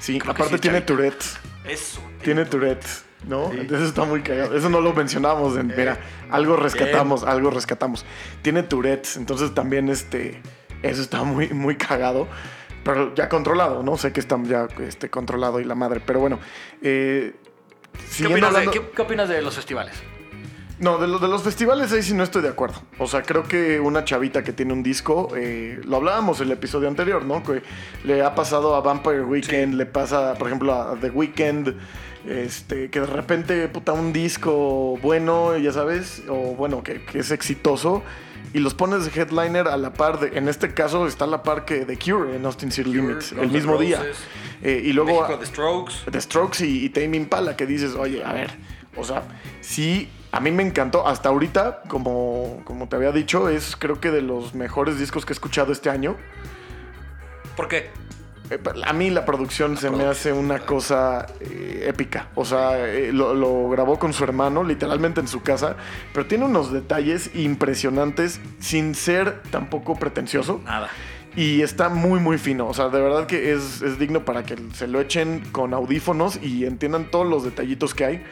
[0.00, 0.80] Sí, Creo aparte sí, tiene.
[0.80, 1.22] Tourette,
[1.64, 2.00] Eso.
[2.22, 2.84] tiene Tourette,
[3.26, 3.50] ¿no?
[3.50, 3.58] Sí.
[3.60, 4.56] Entonces está muy cagado.
[4.56, 5.98] Eso no lo mencionamos, en, mira,
[6.30, 8.04] algo rescatamos, algo rescatamos.
[8.42, 10.40] Tiene Tourette, entonces también este,
[10.82, 12.28] eso está muy, muy cagado.
[12.82, 13.98] Pero ya controlado, ¿no?
[13.98, 16.00] Sé que está ya este, controlado y la madre.
[16.04, 16.38] Pero bueno,
[16.80, 17.34] eh,
[18.16, 19.94] ¿Qué opinas, de, hablando- qué- qué opinas de los festivales?
[20.78, 22.80] No, de, lo- de los festivales ahí sí no estoy de acuerdo.
[22.98, 26.52] O sea, creo que una chavita que tiene un disco, eh, lo hablábamos en el
[26.52, 27.42] episodio anterior, ¿no?
[27.42, 27.62] Que
[28.04, 31.74] le ha pasado a Vampire Weekend, le pasa, por ejemplo, a The Weeknd,
[32.26, 37.30] este, que de repente, puta, un disco bueno, ya sabes, o bueno, que, que es
[37.30, 38.02] exitoso,
[38.52, 41.42] y los pones de headliner a la par de, en este caso está a la
[41.42, 44.02] par que The Cure en Austin City Limits, el mismo día.
[44.62, 45.22] Eh, y luego...
[45.22, 45.94] México, The Strokes.
[46.10, 48.50] The Strokes y, y Tame Impala, que dices, oye, a ver,
[48.96, 49.22] o sea,
[49.60, 51.06] sí, a mí me encantó.
[51.06, 55.32] Hasta ahorita, como, como te había dicho, es creo que de los mejores discos que
[55.32, 56.16] he escuchado este año.
[57.56, 57.90] ¿Por qué?
[58.50, 62.28] Eh, A mí la producción se me hace una cosa eh, épica.
[62.34, 65.76] O sea, eh, lo, lo grabó con su hermano, literalmente en su casa,
[66.12, 70.60] pero tiene unos detalles impresionantes sin ser tampoco pretencioso.
[70.64, 70.88] Nada.
[71.36, 72.66] Y está muy, muy fino.
[72.66, 76.40] O sea, de verdad que es, es digno para que se lo echen con audífonos
[76.42, 78.24] y entiendan todos los detallitos que hay.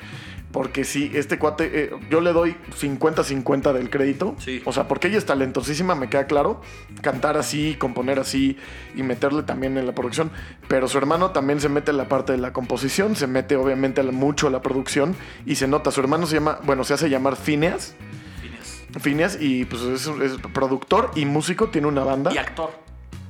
[0.53, 4.35] Porque sí, este cuate, eh, yo le doy 50-50 del crédito.
[4.39, 4.63] Sí.
[4.65, 6.63] O sea, porque ella es talentosísima, me queda claro.
[7.03, 8.57] Cantar así, componer así
[8.97, 10.31] y meterle también en la producción.
[10.67, 14.03] Pero su hermano también se mete en la parte de la composición, se mete obviamente
[14.05, 15.91] mucho a la producción y se nota.
[15.91, 17.95] Su hermano se llama, bueno, se hace llamar Phineas.
[18.41, 18.87] Fines.
[19.03, 22.33] Phineas y pues es, es productor y músico, tiene una banda.
[22.33, 22.71] Y actor.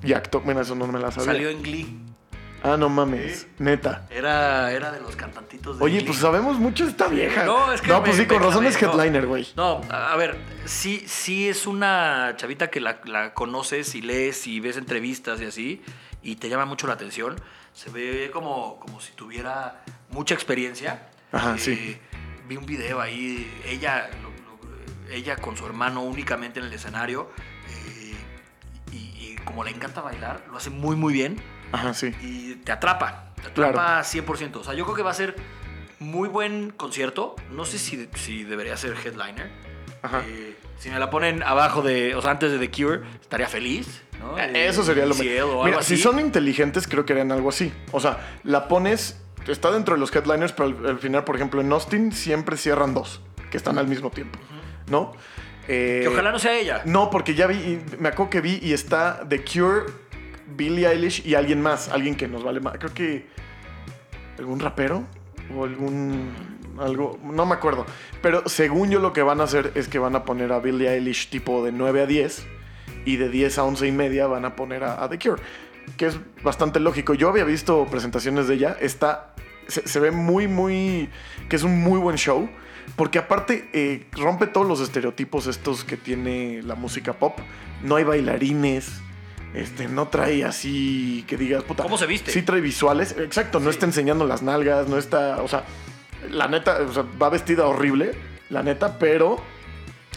[0.05, 1.33] Y actor, bueno, eso no me la sabía.
[1.33, 2.08] Salió en Glee.
[2.63, 3.47] Ah, no mames.
[3.59, 4.07] Neta.
[4.11, 6.07] Era, era de los cantantitos de Oye, Glee.
[6.07, 7.45] pues sabemos mucho de esta vieja.
[7.45, 9.47] No, es que No, me- pues sí, con razón es headliner, güey.
[9.57, 14.47] No, a a ver, sí, sí es una chavita que la, la conoces y lees
[14.49, 15.83] y ves entrevistas y así,
[16.23, 17.37] y te llama mucho la atención.
[17.73, 21.09] Se ve como, como si tuviera mucha experiencia.
[21.31, 21.99] Ajá, Eh, sí.
[22.49, 27.31] Vi un video ahí, ella, lo- lo- ella con su hermano únicamente en el escenario,
[27.69, 28.15] eh,
[28.91, 31.41] y, y como le encanta bailar, lo hace muy, muy bien
[31.73, 32.13] Ajá, sí.
[32.23, 33.33] y te atrapa.
[33.43, 34.57] Te atrapa 100%.
[34.57, 35.37] O sea, yo creo que va a ser
[36.01, 37.37] muy buen concierto.
[37.51, 39.51] No sé si, si debería ser headliner.
[40.03, 40.23] Ajá.
[40.27, 44.03] Eh, si me la ponen abajo de, o sea, antes de The Cure, estaría feliz.
[44.21, 44.39] ¿no?
[44.39, 45.83] Eh, Eso sería lo mejor.
[45.83, 47.73] si son inteligentes, creo que harían algo así.
[47.93, 51.61] O sea, la pones, está dentro de los headliners, pero al, al final, por ejemplo,
[51.61, 54.39] en Austin siempre cierran dos, que están al mismo tiempo,
[54.89, 55.13] ¿no?
[55.67, 56.83] Eh, Que ojalá no sea ella.
[56.85, 59.87] No, porque ya vi, y me acuerdo que vi y está The Cure,
[60.57, 62.79] Billie Eilish y alguien más, alguien que nos vale más.
[62.79, 63.27] Creo que
[64.39, 65.05] algún rapero
[65.55, 66.31] o algún
[66.79, 67.87] algo, no me acuerdo.
[68.23, 70.89] Pero según yo lo que van a hacer es que van a poner a Billie
[70.89, 72.47] Eilish tipo de 9 a 10
[73.05, 75.43] y de 10 a 11 y media van a poner a, a The Cure,
[75.97, 77.15] que es bastante lógico.
[77.15, 79.35] Yo había visto presentaciones de ella, está
[79.69, 81.09] se, ve muy muy
[81.49, 82.49] que es un muy buen show.
[82.97, 87.39] Porque aparte eh, rompe todos los estereotipos estos que tiene la música pop.
[87.83, 89.03] No hay bailarines.
[89.55, 91.83] Este, no trae así que digas, puta.
[91.83, 92.31] ¿Cómo se viste?
[92.31, 93.17] Sí trae visuales.
[93.19, 95.43] Exacto, no está enseñando las nalgas, no está.
[95.43, 95.65] O sea,
[96.31, 98.13] la neta, o sea, va vestida horrible,
[98.51, 99.37] la neta, pero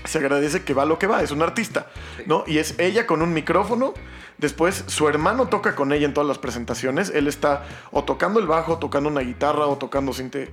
[0.04, 1.88] se agradece que va lo que va, es un artista,
[2.26, 2.44] ¿no?
[2.48, 3.94] Y es ella con un micrófono.
[4.38, 7.12] Después su hermano toca con ella en todas las presentaciones.
[7.12, 10.50] Él está o tocando el bajo, tocando una guitarra o tocando sinte-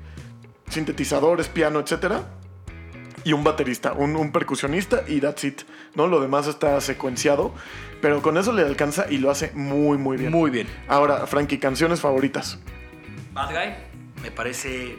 [0.69, 2.27] sintetizadores, piano, etcétera.
[3.25, 5.63] Y un baterista, un, un percusionista y that's it,
[5.95, 6.07] ¿no?
[6.07, 7.53] Lo demás está secuenciado,
[8.01, 10.31] pero con eso le alcanza y lo hace muy, muy bien.
[10.31, 10.67] Muy bien.
[10.87, 12.59] Ahora, Frankie, canciones favoritas.
[13.33, 13.75] Bad Guy
[14.23, 14.97] me parece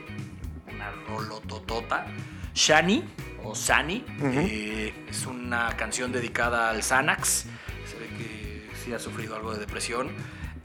[0.71, 2.05] una rolototota.
[2.53, 3.03] Shani
[3.43, 7.45] o Sani eh, es una canción dedicada al Xanax.
[7.85, 10.09] Se ve que sí ha sufrido algo de depresión.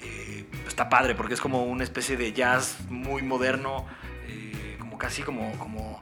[0.02, 3.86] Eh, está padre porque es como una especie de jazz muy moderno,
[4.26, 5.52] eh, como casi como...
[5.58, 6.00] como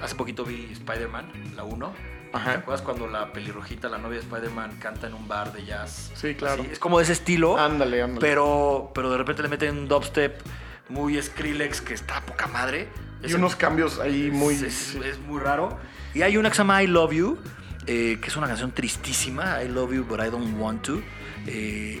[0.00, 1.94] hace poquito vi Spider-Man, la 1.
[2.32, 2.52] Ajá.
[2.52, 6.12] ¿Te acuerdas cuando la pelirrojita, la novia de Spider-Man, canta en un bar de jazz?
[6.14, 6.62] Sí, claro.
[6.62, 7.56] Así, es como de ese estilo.
[7.58, 8.20] Ándale, ándale.
[8.20, 10.40] Pero, pero de repente le meten un dubstep
[10.88, 12.88] muy Skrillex que está a poca madre.
[13.26, 14.54] y unos cambios ahí muy...
[14.54, 15.78] es, es- es muy raro.
[16.14, 17.38] Y hay una que se llama I Love You,
[17.86, 19.62] eh, que es una canción tristísima.
[19.62, 21.00] I Love You, but I Don't Want to.
[21.46, 22.00] Eh,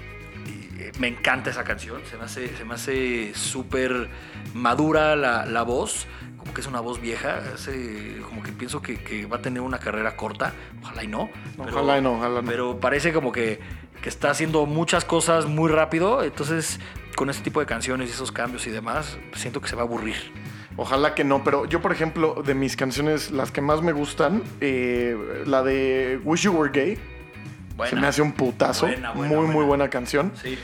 [0.98, 2.00] me encanta esa canción.
[2.10, 4.08] Se me hace, se me hace súper
[4.54, 6.06] madura la, la voz.
[6.38, 7.40] Como que es una voz vieja.
[7.54, 10.52] hace- como que pienso que, que va a tener una carrera corta.
[10.82, 11.28] Ojalá y no.
[11.56, 12.48] pero- Ojalá y no, ojalá no.
[12.48, 13.58] pero parece como que,
[14.02, 16.22] que está haciendo muchas cosas muy rápido.
[16.22, 16.78] Entonces,
[17.16, 19.84] con ese tipo de canciones y esos cambios y demás, siento que se va a
[19.86, 20.16] aburrir.
[20.78, 24.42] Ojalá que no, pero yo, por ejemplo, de mis canciones, las que más me gustan,
[24.60, 26.98] eh, la de Wish You Were Gay,
[27.76, 27.90] Buena.
[27.90, 28.86] se me hace un putazo.
[28.86, 29.90] Buena, buena, muy, muy buena.
[29.90, 30.32] canción.
[30.42, 30.58] Sí.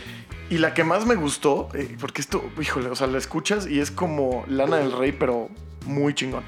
[0.51, 3.81] Y la que más me gustó, eh, porque esto, híjole, o sea, la escuchas y
[3.81, 5.49] es como Lana del Rey, pero
[5.87, 6.45] muy chingón.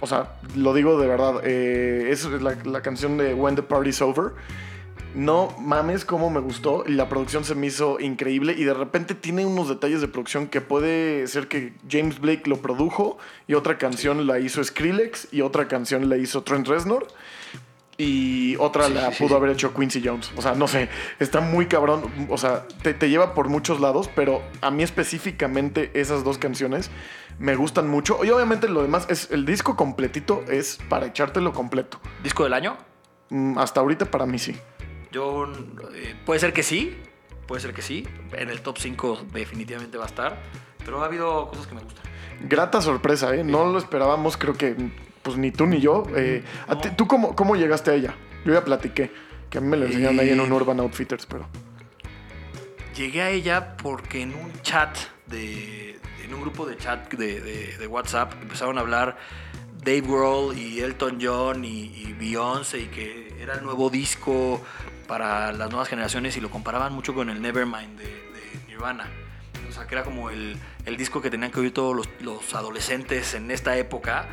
[0.00, 4.00] O sea, lo digo de verdad, eh, es la, la canción de When the Party's
[4.00, 4.32] Over.
[5.14, 9.14] No mames cómo me gustó y la producción se me hizo increíble y de repente
[9.14, 13.76] tiene unos detalles de producción que puede ser que James Blake lo produjo y otra
[13.76, 17.08] canción la hizo Skrillex y otra canción la hizo Trent Reznor
[18.02, 19.34] y otra Sí, la sí, pudo sí.
[19.34, 20.32] haber hecho Quincy Jones.
[20.36, 22.02] O sea, no sé, está muy cabrón.
[22.30, 26.90] O sea, te, te lleva por muchos lados, pero a mí específicamente esas dos canciones
[27.38, 28.24] me gustan mucho.
[28.24, 32.00] Y obviamente lo demás es el disco completito es para echártelo completo.
[32.22, 32.76] ¿Disco del año?
[33.28, 34.56] Mm, Hasta ahorita para mí sí.
[35.12, 35.46] Yo.
[35.94, 36.98] eh, puede ser que sí.
[37.46, 38.06] Puede ser que sí.
[38.32, 40.42] En el top 5 definitivamente va a estar.
[40.84, 42.04] Pero ha habido cosas que me gustan.
[42.48, 43.44] Grata sorpresa, ¿eh?
[43.44, 44.74] No lo esperábamos, creo que
[45.22, 46.04] pues ni tú ni yo.
[46.16, 48.14] Eh, ¿a ti- ¿Tú cómo, cómo llegaste a ella?
[48.44, 49.10] Yo ya platiqué,
[49.50, 51.46] que a mí me lo enseñaron ahí en un Eh, Urban Outfitters, pero...
[52.96, 55.98] Llegué a ella porque en un chat de.
[56.24, 59.16] En un grupo de chat de, de- de WhatsApp empezaron a hablar
[59.82, 64.62] Dave Grohl y Elton John y, y Beyoncé y que era el nuevo disco
[65.08, 69.08] para las nuevas generaciones y lo comparaban mucho con el Nevermind de, de Nirvana.
[69.68, 72.54] O sea, que era como el, el disco que tenían que oír todos los, los
[72.54, 74.26] adolescentes en esta época.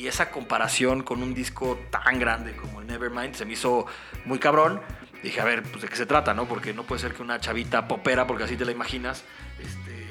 [0.00, 3.86] Y, esa comparación con un disco tan grande como el Nevermind se me hizo
[4.24, 4.80] muy cabrón.
[5.22, 6.46] Dije, a ver, pues de qué se trata, ¿no?
[6.46, 9.24] Porque no puede ser que una chavita popera, porque así te la imaginas,
[9.58, 10.06] este,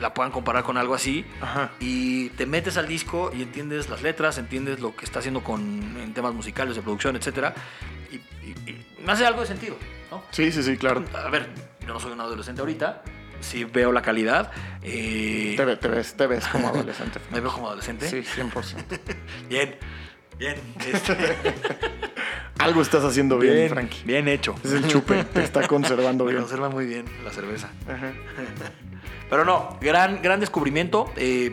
[0.00, 1.24] la puedan comparar con algo así.
[1.40, 1.70] Ajá.
[1.80, 5.96] Y te metes al disco y entiendes las letras, entiendes lo que está haciendo con,
[5.98, 7.54] en temas musicales, de producción, etc.
[8.10, 9.76] Y, y- y me hace algo de sentido.
[10.10, 10.22] ¿no?
[10.30, 11.02] Sí, sí, sí, claro.
[11.14, 11.48] A ver,
[11.80, 13.02] yo no soy un adolescente ahorita,
[13.42, 14.50] sí veo la calidad.
[14.82, 17.20] eh, Te, ve- te ves, te ves como adolescente.
[17.30, 18.08] me veo como adolescente.
[18.08, 18.76] Sí, 100%.
[19.50, 19.74] Bien,
[20.38, 20.56] bien.
[20.92, 21.16] este,
[22.58, 24.02] Algo estás haciendo bien, bien, Frankie.
[24.04, 24.54] bien hecho.
[24.64, 26.42] Es el chupe, te está conservando Me bien.
[26.42, 27.70] conserva muy bien la cerveza.
[27.88, 28.12] Ajá.
[29.28, 31.12] Pero no, gran, gran descubrimiento.
[31.16, 31.52] eh,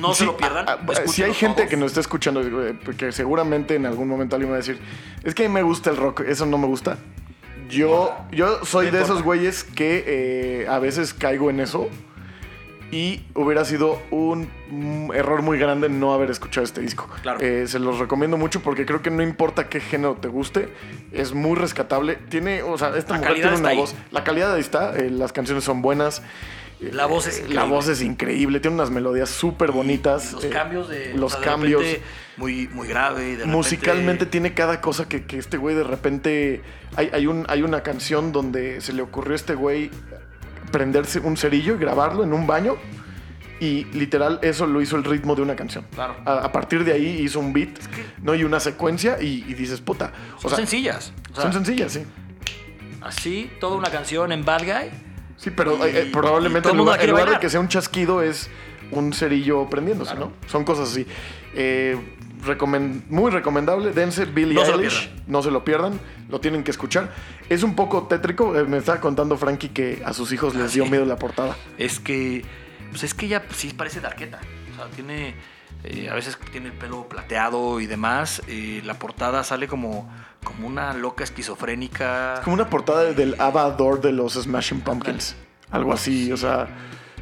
[0.00, 0.66] no se lo pierdan.
[0.68, 1.70] ah, ah, si hay gente todos.
[1.70, 4.78] que nos está escuchando, eh, porque seguramente en algún momento alguien va a decir,
[5.24, 6.98] es que a mí me gusta el rock, eso no me gusta.
[7.68, 11.88] Yo, yo soy de esos güeyes que eh, a veces caigo en eso
[12.90, 14.48] y hubiera sido un
[15.14, 17.06] error muy grande no haber escuchado este disco.
[17.22, 17.38] Claro.
[17.40, 20.70] Eh, se los recomiendo mucho porque creo que no importa qué género te guste,
[21.12, 22.16] es muy rescatable.
[22.30, 23.76] Tiene, o sea, esta La mujer calidad tiene una ahí.
[23.76, 23.94] voz.
[24.10, 26.22] La calidad ahí está, eh, las canciones son buenas.
[26.80, 27.54] La voz es Eh, increíble.
[27.56, 30.32] La voz es increíble, tiene unas melodías súper bonitas.
[30.32, 31.14] Los eh, cambios de.
[31.14, 31.82] los o sea, de cambios.
[32.36, 33.22] Muy, muy grave.
[33.22, 36.62] de repente- Musicalmente tiene cada cosa que, que este güey de repente.
[36.96, 39.90] Hay, hay, un, hay una canción donde se le ocurrió a este güey
[40.70, 42.76] prenderse un cerillo y grabarlo en un baño.
[43.60, 45.84] Y literal, eso lo hizo el ritmo de una canción.
[45.92, 46.14] Claro.
[46.24, 48.36] A, a partir de ahí hizo un beat, que- ¿no?
[48.36, 50.12] Y una secuencia, y, y dices, puta.
[50.36, 51.12] O Son sea, sencillas.
[51.32, 52.04] o sea, son sencillas, sí.
[53.00, 54.90] Así, toda una canción en Bad Guy.
[55.38, 57.68] Sí, pero Y- eh, eh, probablemente en lugar, en quiere lugar de que sea un
[57.68, 58.50] chasquido es
[58.90, 60.32] un cerillo prendiéndose, Claro.
[60.42, 60.48] ¿no?
[60.50, 61.06] Son cosas así.
[61.54, 61.96] Eh,
[63.08, 63.92] muy recomendable.
[63.92, 65.10] Dense Billie No Eilish.
[65.26, 65.98] no se lo pierdan.
[66.28, 67.12] Lo tienen que escuchar.
[67.48, 68.56] Es un poco tétrico.
[68.58, 71.56] eh, me estaba contando Frankie que a sus hijos les Ah, dio miedo la portada.
[71.78, 72.44] Es que.
[72.90, 74.40] Pues es que ella sí parece darqueta.
[74.72, 75.34] O sea, tiene.
[75.84, 78.42] eh, a veces tiene el pelo plateado y demás.
[78.84, 80.10] la portada sale como,
[80.48, 82.34] como una loca esquizofrénica.
[82.34, 85.36] Es como una portada del Avador de los Smashing Pumpkins.
[85.70, 86.68] Algo así, o sea.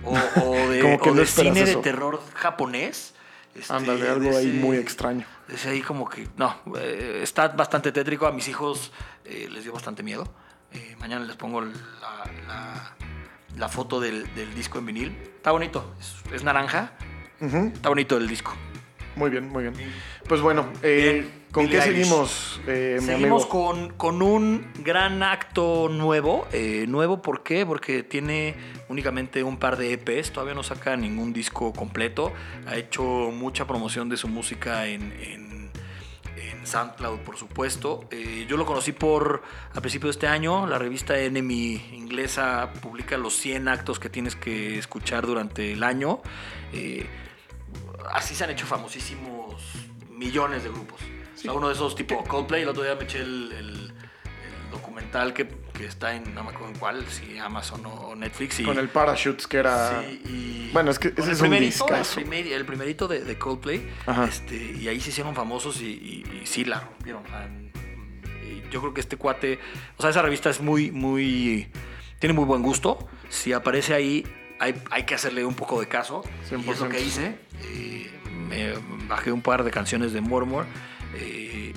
[0.05, 1.79] O, o de, Como que o no de esperas cine eso.
[1.79, 3.13] de terror japonés.
[3.55, 5.27] Este, Ándale, algo ahí muy extraño.
[5.49, 6.29] Es ahí como que.
[6.37, 8.27] No, eh, está bastante tétrico.
[8.27, 8.93] A mis hijos
[9.25, 10.29] eh, les dio bastante miedo.
[10.73, 11.73] Eh, mañana les pongo la,
[12.47, 12.93] la-
[13.57, 15.19] la foto del, del disco en vinil.
[15.37, 15.95] Está bonito.
[15.99, 16.93] Es, es naranja.
[17.41, 18.55] Está bonito el disco.
[19.17, 19.75] Muy bien, muy bien.
[20.29, 25.89] Pues bueno, eh, Bien, ¿con Billie qué seguimos, eh, Seguimos con, con un gran acto
[25.91, 26.47] nuevo.
[26.53, 27.65] Eh, nuevo, ¿por qué?
[27.65, 28.55] Porque tiene
[28.89, 30.33] únicamente un par de EPs.
[30.33, 32.33] Todavía no saca ningún disco completo.
[32.67, 35.57] Ha hecho mucha promoción de su música en, en-
[36.37, 38.07] en SoundCloud, por supuesto.
[38.11, 39.43] Eh, yo lo conocí por
[39.75, 40.67] a principio de este año.
[40.67, 46.21] La revista Enemy inglesa publica los 100 actos que tienes que escuchar durante el año.
[46.75, 47.07] Eh,
[48.13, 49.55] así se han hecho famosísimos
[50.11, 51.01] millones de grupos.
[51.35, 54.71] O sea, uno de esos tipo Coldplay, el otro día me eché el, el- el
[54.71, 58.61] documental que, que está en, no me acuerdo en cuál, si Amazon o Netflix.
[58.61, 60.01] Y, Con el Parachutes, que era...
[60.03, 62.15] sí, y- Bueno, es que ese el es un el, discazo.
[62.17, 63.89] primer- el primerito de, de Coldplay,
[64.29, 67.25] este, y ahí se hicieron famosos y, y- y sí la rompieron.
[67.25, 67.49] O sea,
[68.45, 69.59] y yo creo que este cuate,
[69.97, 71.69] o sea, esa revista es muy, muy,
[72.19, 73.07] tiene muy buen gusto.
[73.29, 74.25] Si aparece ahí,
[74.59, 76.23] hay, hay que hacerle un poco de caso.
[76.43, 76.89] Y es lo 100%.
[76.91, 77.39] que hice.
[77.63, 78.11] Eh,
[78.49, 78.75] me
[79.09, 80.67] bajé un par de canciones de Murmur.
[81.15, 81.73] eh,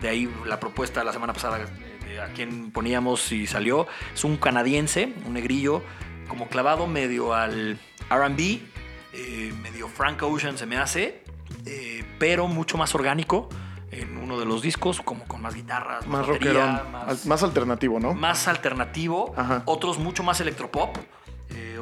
[0.00, 3.86] de ahí la propuesta la semana pasada de a quién poníamos y salió.
[4.12, 5.82] Es un canadiense, un negrillo,
[6.28, 7.78] como clavado medio al
[8.10, 8.60] RB,
[9.14, 11.22] eh, medio Frank Ocean se me hace,
[11.66, 13.48] eh, pero mucho más orgánico
[13.92, 17.42] en uno de los discos, como con más guitarras, Más batería, rockerón, más- al- más
[17.44, 18.14] alternativo, ¿no?
[18.14, 19.62] más alternativo, Ajá.
[19.66, 21.00] otros mucho más electropop, eh,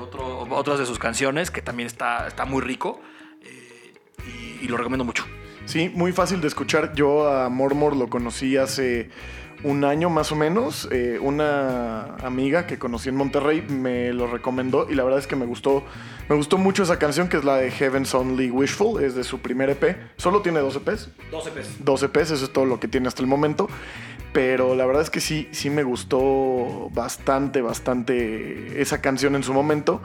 [0.00, 3.00] otras de sus canciones que también está, está muy rico
[3.42, 3.94] eh,
[4.26, 5.24] y, y lo recomiendo mucho.
[5.66, 6.94] Sí, muy fácil de escuchar.
[6.94, 9.10] Yo a Mormor lo conocí hace
[9.62, 10.88] un año más o menos.
[10.90, 15.37] Eh, una amiga que conocí en Monterrey me lo recomendó y la verdad es que
[15.37, 15.85] me gustó,
[16.29, 19.40] me gustó mucho esa canción que es la de Heaven's Only Wishful, es de su
[19.40, 19.96] primer EP.
[20.16, 21.75] Solo tiene dos EPs, 12 pesos.
[21.81, 23.68] 12 EPs, eso es todo lo que tiene hasta el momento.
[24.33, 29.53] Pero la verdad es que sí, sí me gustó bastante, bastante esa canción en su
[29.53, 30.03] momento.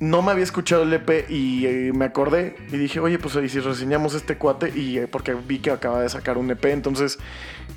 [0.00, 3.48] No me había escuchado el EP y eh, me acordé y dije, oye, pues ¿y
[3.50, 7.18] si reseñamos este cuate y eh, porque vi que acaba de sacar un EP, entonces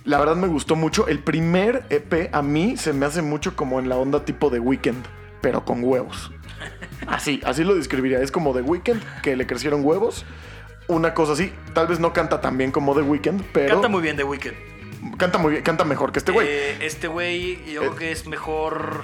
[0.06, 1.08] la verdad me gustó mucho.
[1.08, 4.60] El primer EP a mí se me hace mucho como en la onda tipo de
[4.60, 5.04] Weekend,
[5.42, 6.32] pero con huevos.
[7.08, 8.22] Así, así lo describiría.
[8.22, 10.26] Es como The Weeknd, que le crecieron huevos.
[10.88, 11.52] Una cosa así.
[11.74, 14.54] Tal vez no canta tan bien como The Weeknd, pero Canta muy bien The Weeknd.
[15.18, 16.48] canta muy bien, canta mejor que este güey.
[16.50, 19.04] Eh, este güey yo creo que es mejor...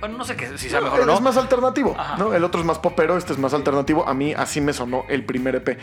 [0.00, 1.14] Bueno, no sé qué, si sea No, mejor o no.
[1.14, 2.16] Es más alternativo, Ajá.
[2.18, 2.32] ¿no?
[2.34, 4.06] El otro es más popero, este es más alternativo.
[4.08, 5.78] A mí así me sonó el primer EP.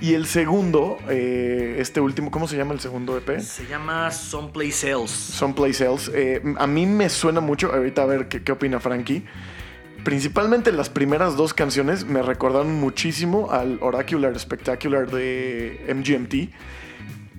[0.00, 3.38] Y el segundo, eh, este último, ¿cómo se llama el segundo EP?
[3.40, 5.32] Se llama Someplace Else.
[5.32, 6.10] Someplace Else.
[6.14, 9.24] Eh, a mí me suena mucho, ahorita a ver qué, qué opina Frankie.
[10.04, 16.50] Principalmente las primeras dos canciones me recordaron muchísimo al Oracular Spectacular de MGMT.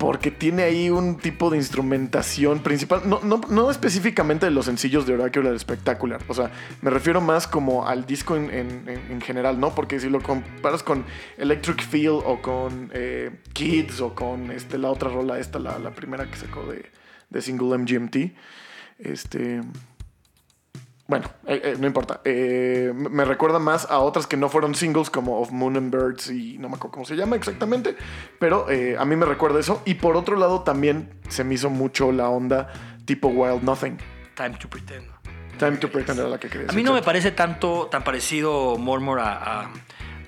[0.01, 5.05] Porque tiene ahí un tipo de instrumentación principal, no, no, no específicamente de los sencillos
[5.05, 9.21] de Oracular Spectacular, o sea, me refiero más como al disco en, en- en- en
[9.21, 9.75] general, ¿no?
[9.75, 11.05] Porque si lo comparas con
[11.37, 15.91] Electric Feel o con eh, Kids o con este, la otra rola, esta, la, la
[15.91, 16.83] primera que sacó de,
[17.29, 18.15] de single MGMT,
[18.99, 19.61] este...
[21.11, 22.21] Bueno, eh, eh, no importa.
[22.23, 26.31] Eh, me recuerda más a otras que no fueron singles como Of Moon and Birds
[26.31, 27.97] y no me acuerdo cómo se llama exactamente,
[28.39, 28.65] pero
[28.97, 29.81] a mí me recuerda eso.
[29.83, 32.71] Y por otro lado también se me hizo mucho la onda
[33.03, 33.97] tipo Wild Nothing.
[34.35, 35.05] Time to Pretend.
[35.59, 38.77] Time to Pretend era la que quería A mí no me parece tanto, tan parecido
[38.77, 39.71] Murmur a, a,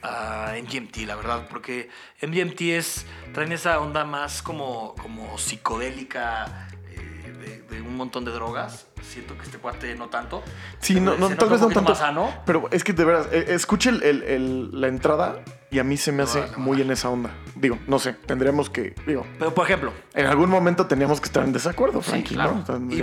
[0.01, 1.89] a MGMT, la verdad, porque
[2.21, 8.31] MGMT es, traen esa onda más como, como psicodélica eh, de, de un montón de
[8.31, 8.87] drogas.
[9.07, 10.41] Siento que este cuate no tanto.
[10.79, 11.89] Sí, no, no, tal vez no tanto.
[11.91, 12.29] más sano.
[12.45, 15.97] Pero es que de veras, eh, escuche el- el- el- la entrada y a mí
[15.97, 16.57] se me hace le va.
[16.57, 17.31] muy en esa onda.
[17.55, 21.43] Digo, no sé, tendríamos que, digo, Pero, por ejemplo, en algún momento teníamos que estar
[21.43, 22.55] en desacuerdo, Sí, Frankie, claro.
[22.55, 22.61] ¿no?
[22.61, 23.01] O sea, y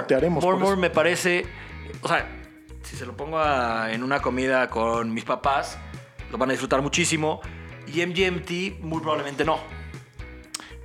[0.00, 0.80] putearemos por Murmur eso.
[0.80, 1.46] me parece,
[2.02, 2.26] o sea,
[2.82, 5.78] si se lo pongo a- en una comida con mis papás,
[6.30, 7.40] lo van a disfrutar muchísimo.
[7.92, 9.58] Y MGMT muy probablemente no.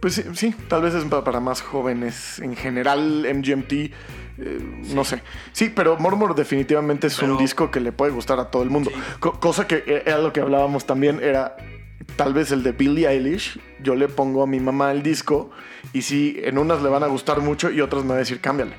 [0.01, 2.39] Pues sí, sí, tal vez es pa- para más jóvenes.
[2.39, 3.91] En general, MGMT,
[4.37, 4.59] eh,
[4.93, 5.21] no sé.
[5.51, 8.91] Sí, pero Murmur definitivamente es un disco que le puede gustar a todo el mundo.
[8.93, 8.99] Sí.
[9.19, 11.55] Co- cosa que eh, era lo que hablábamos también, era
[12.15, 13.59] tal vez el de Billie Eilish.
[13.81, 15.51] Yo le pongo a mi mamá el disco
[15.93, 18.39] y sí, en unas le van a gustar mucho y otras me va a decir
[18.41, 18.75] cámbiale.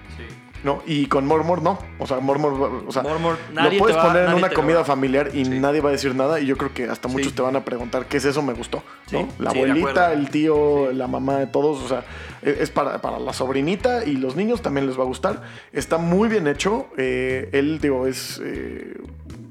[0.64, 0.82] ¿No?
[0.86, 1.78] Y con Murmur no.
[1.98, 5.44] O sea, Murmur, o sea, lo puedes va- poner en una comida va- familiar y
[5.44, 5.50] Sí.
[5.60, 6.40] nadie va a decir nada.
[6.40, 7.34] Y yo creo que hasta muchos Sí.
[7.36, 8.82] te van a preguntar qué es eso, me gustó.
[9.12, 9.28] ¿no?
[9.38, 11.82] La abuelita, el tío, la mamá de todos.
[11.84, 12.04] O sea,
[12.42, 15.42] e- es para, para la sobrinita y los niños también les va a gustar.
[15.72, 16.86] Está muy bien hecho.
[16.96, 18.40] Eh, él, digo, es.
[18.42, 18.94] eh,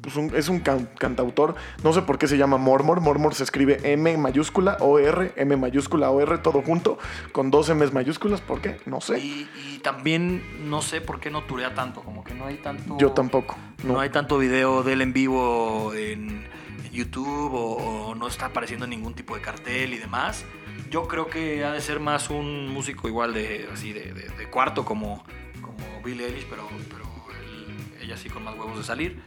[0.05, 3.01] pues un- es un can- cantautor, no sé por qué se llama Mormor.
[3.01, 6.99] Mormor se escribe M mayúscula O R, M mayúscula O R, todo junto,
[7.31, 8.39] con dos M's mayúsculas.
[8.39, 8.77] ¿Por qué?
[8.85, 9.17] No sé.
[9.17, 12.97] Y, y también no sé por qué no turea tanto, como que no hay tanto.
[12.99, 13.57] Yo tampoco.
[13.83, 13.99] No, No.
[13.99, 16.45] hay tanto video de él en vivo en,
[16.85, 20.45] en YouTube o, o no está apareciendo en ningún tipo de cartel y demás.
[20.91, 24.49] Yo creo que ha de ser más un músico igual de así de, de- de
[24.51, 25.25] cuarto como,
[25.61, 27.05] como Billie Eilish, pero, pero
[27.41, 29.23] él- ella sí con más huevos de salir.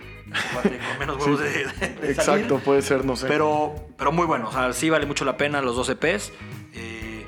[0.62, 2.10] Con menos huevos de, de- de salir.
[2.10, 3.26] Exacto, puede ser, no sé.
[3.28, 6.32] Pero, pero muy bueno, o sea, sí vale mucho la pena los dos EPs.
[6.74, 7.26] Eh,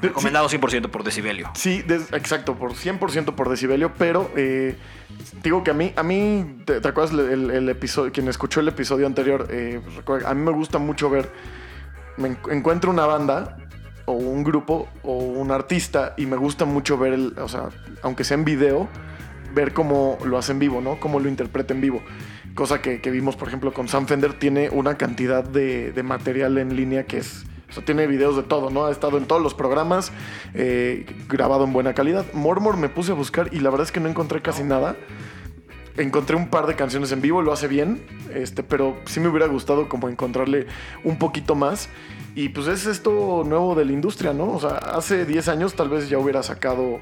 [0.00, 1.50] De- recomendado 100% por Decibelio.
[1.54, 4.76] Sí, des- exacto, por 100% por decibelio, pero eh,
[5.42, 8.60] digo que a mí, a mí, ¿te, te acuerdas el, el- el episodio, quien escuchó
[8.60, 11.30] el episodio anterior, eh, pues a mí me gusta mucho ver,
[12.18, 13.56] me en- encuentro una banda
[14.04, 17.70] o un grupo o un artista y me gusta mucho ver, el, o sea,
[18.02, 18.88] aunque sea en video,
[19.56, 21.00] ver cómo lo hace en vivo, ¿no?
[21.00, 22.02] Cómo lo interpreta en vivo.
[22.54, 26.58] Cosa que, que vimos, por ejemplo, con Sam Fender, tiene una cantidad de, de material
[26.58, 27.44] en línea que es...
[27.68, 28.86] O sea, tiene videos de todo, ¿no?
[28.86, 30.12] Ha estado en todos los programas,
[30.54, 32.24] eh, grabado en buena calidad.
[32.32, 34.94] Mormor me puse a buscar y la verdad es que no encontré casi nada.
[35.96, 39.46] Encontré un par de canciones en vivo, lo hace bien, este, pero sí me hubiera
[39.46, 40.66] gustado como encontrarle
[41.02, 41.88] un poquito más.
[42.36, 44.52] Y pues es esto nuevo de la industria, ¿no?
[44.52, 47.00] O sea, hace 10 años tal vez ya hubiera sacado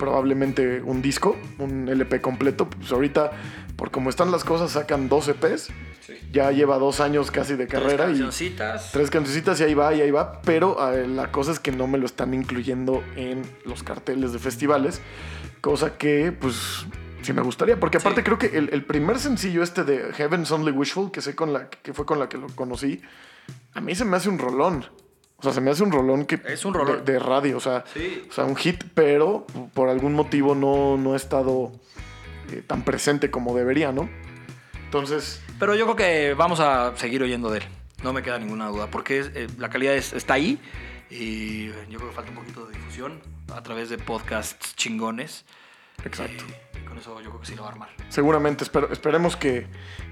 [0.00, 2.68] probablemente un disco, un LP completo.
[2.68, 3.30] Pues ahorita,
[3.76, 5.68] por como están las cosas, sacan dos EPs.
[6.32, 8.90] Ya lleva dos años casi de carrera y cancioncitas.
[8.92, 10.40] tres cancioncitas y ahí va y ahí va.
[10.42, 14.38] Pero eh, la cosa es que no me lo están incluyendo en los carteles de
[14.40, 15.00] festivales.
[15.60, 16.86] Cosa que, pues,
[17.22, 17.78] sí me gustaría.
[17.78, 18.24] Porque aparte Sí.
[18.24, 21.68] creo que el, el primer sencillo este de Heaven's Only Wishful, que sé con la
[21.68, 23.00] que fue con la que lo conocí,
[23.74, 24.86] a mí se me hace un rolón.
[25.40, 27.04] O sea, se me hace un rolón que Es un rolón.
[27.04, 28.26] De, de radio, o sea, Sí.
[28.28, 31.72] o sea, un hit, pero por algún motivo no, no ha estado
[32.52, 34.08] eh, tan presente como debería, ¿no?
[34.84, 37.64] Entonces, Pero yo creo que vamos a seguir oyendo de él.
[38.02, 38.88] No me queda ninguna duda.
[38.90, 40.58] Porque es- eh, la calidad es- está ahí.
[41.10, 43.20] Y yo creo que falta un poquito de difusión
[43.54, 45.44] a través de podcasts chingones.
[46.04, 46.44] exacto.
[46.48, 47.88] Eh, y con eso yo creo que sí lo va a armar.
[48.08, 49.66] Seguramente, espero- esperemos que,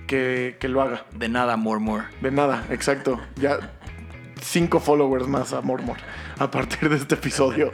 [0.06, 1.06] que, que lo haga.
[1.12, 2.04] De nada, more, more.
[2.20, 3.18] De nada, exacto.
[3.36, 3.77] Ya
[4.48, 5.96] cinco followers más a Mormor
[6.38, 7.70] a partir de este episodio.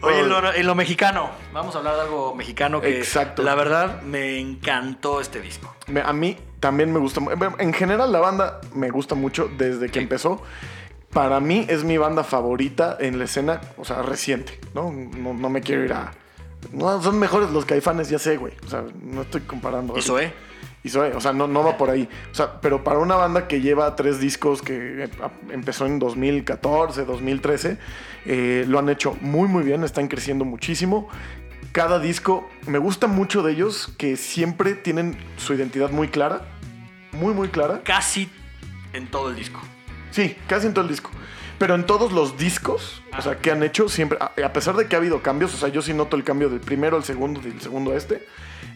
[0.00, 1.30] Oye, en lo, en lo mexicano.
[1.52, 3.42] Vamos a hablar de algo mexicano que Exacto.
[3.42, 5.74] la verdad me encantó este disco.
[6.04, 7.20] A mí también me gusta.
[7.58, 10.02] En general, la banda me gusta mucho desde que Sí.
[10.02, 10.42] empezó.
[11.10, 14.90] Para mí es mi banda favorita en la escena, o sea, reciente, ¿no?
[14.92, 16.12] No, no me quiero ir a.
[16.72, 18.52] No, son mejores los caifanes, ya sé, güey.
[18.66, 19.96] O sea, no estoy comparando.
[19.96, 20.32] Eso, ¿eh?
[20.84, 22.06] Y o sea, no, no va por ahí.
[22.30, 25.10] O sea, pero para una banda que lleva tres discos que eh,
[25.50, 27.78] empezó en 2014, 2013,
[28.26, 31.08] eh, lo han hecho muy, muy bien, están creciendo muchísimo.
[31.72, 36.42] Cada disco, me gusta mucho de ellos que siempre tienen su identidad muy clara,
[37.12, 37.80] muy, muy clara.
[37.82, 38.28] Casi
[38.92, 39.60] en todo el disco.
[40.10, 41.10] Sí, casi en todo el disco.
[41.58, 44.86] Pero en todos los discos, o sea, que han hecho, siempre, a, a pesar de
[44.86, 47.40] que ha habido cambios, o sea, yo sí noto el cambio del primero al segundo,
[47.40, 48.26] del segundo a este,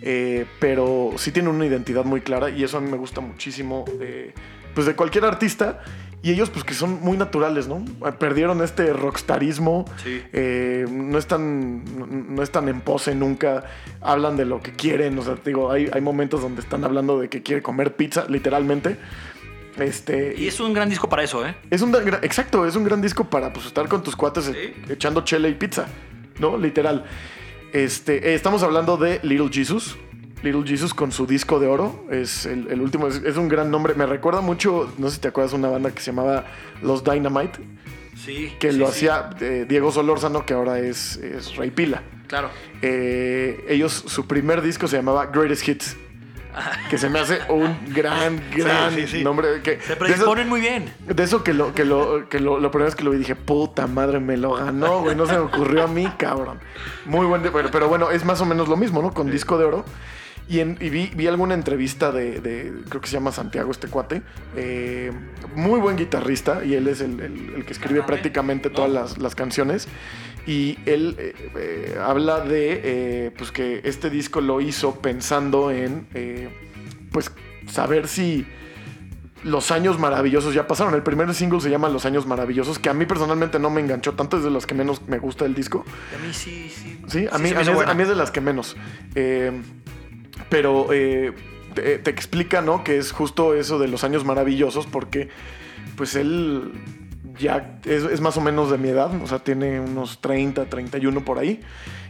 [0.02, 3.84] eh, pero sí tiene una identidad muy clara y eso a mí me gusta muchísimo,
[3.98, 4.32] de,
[4.74, 5.80] pues de cualquier artista.
[6.20, 7.84] Y ellos, pues que son muy naturales, ¿no?
[8.18, 9.84] Perdieron este rockstarismo.
[10.02, 10.20] Sí.
[10.32, 13.62] eh, no, están, no, están en pose nunca.
[14.00, 15.16] Hablan de lo que quieren.
[15.16, 18.96] O sea, digo, hay, hay momentos donde están hablando de que quiere comer pizza, literalmente.
[19.78, 21.54] Este, Y es un gran disco para eso, ¿eh?
[21.70, 24.52] es un exacto, es un gran disco para pues, estar con tus cuates Sí.
[24.56, 25.86] eh, echando chela y pizza,
[26.40, 26.58] ¿no?
[26.58, 27.04] Literal.
[27.72, 29.96] Este, eh, estamos hablando de Little Jesus.
[30.42, 32.04] Little Jesus con su disco de oro.
[32.10, 33.94] Es el, el último, es, es un gran nombre.
[33.94, 36.44] Me recuerda mucho, no sé si te acuerdas, una banda que se llamaba
[36.82, 37.58] Los Dynamite,
[38.16, 38.52] Sí.
[38.58, 39.06] que sí, lo sí.
[39.08, 42.02] hacía eh, Diego Solórzano, que ahora es, es Rey Pila.
[42.26, 42.50] Claro.
[42.82, 45.96] Eh, ellos, su primer disco se llamaba Greatest Hits.
[46.90, 49.24] Que se me hace un gran, gran sí, sí.
[49.24, 49.62] nombre.
[49.62, 50.92] Que, Se predisponen muy bien.
[51.06, 53.36] de eso que lo, que lo, que lo, lo primera vez que lo vi dije,
[53.36, 55.14] puta madre, me lo ganó, güey.
[55.16, 56.58] No se me ocurrió a mí, cabrón.
[57.06, 59.12] Muy buen, de- pero, pero bueno, es más o menos lo mismo, ¿no?
[59.12, 59.84] Con disco de oro.
[60.50, 63.88] Y, en- y vi, vi alguna entrevista de, de- creo que se llama Santiago, este
[63.88, 64.22] cuate.
[64.56, 65.12] eh,
[65.54, 69.34] muy buen guitarrista y él es el, el- el que escribe prácticamente todas las, las
[69.34, 69.88] canciones.
[70.48, 76.06] Y él eh, eh, habla de, eh, pues que este disco lo hizo pensando en,
[77.12, 77.30] pues,
[77.70, 78.46] saber si
[79.44, 80.94] los años maravillosos ya pasaron.
[80.94, 84.14] El primer single se llama Los años maravillosos, que a mí personalmente no me enganchó
[84.14, 85.84] tanto, es de los que menos me gusta el disco.
[86.18, 86.98] A mí sí, sí.
[87.08, 88.74] Sí, a, sí mí, a, mí es, a mí es de las que menos.
[90.48, 90.86] Pero
[91.74, 92.84] te, te explica, ¿no?
[92.84, 95.28] Que es justo eso de los años maravillosos, porque
[95.94, 96.72] pues él
[97.38, 101.24] ya es, es más o menos de mi edad, o sea, tiene unos 30, 31
[101.24, 101.60] por ahí.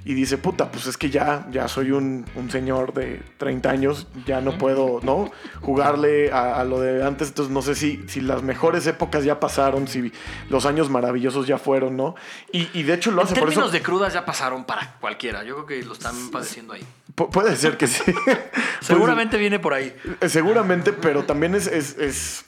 [0.05, 4.07] Y dice, puta, pues es que ya, ya soy un, un señor de 30 años,
[4.27, 5.31] ya no puedo, ¿no?
[5.61, 9.39] Jugarle a, a lo de antes, entonces no sé si, si las mejores épocas ya
[9.39, 10.11] pasaron, si
[10.49, 12.15] los años maravillosos ya fueron, ¿no?
[12.53, 13.73] Y, y de hecho lo hace por términos eso.
[13.73, 15.45] de crudas ya pasaron para cualquiera.
[15.45, 16.87] Yo creo que lo están padeciendo ahí.
[17.15, 18.03] Pu- puede ser que sí.
[18.81, 19.95] Seguramente viene por ahí.
[20.23, 22.45] Eh, Seguramente, pero también es, es, es-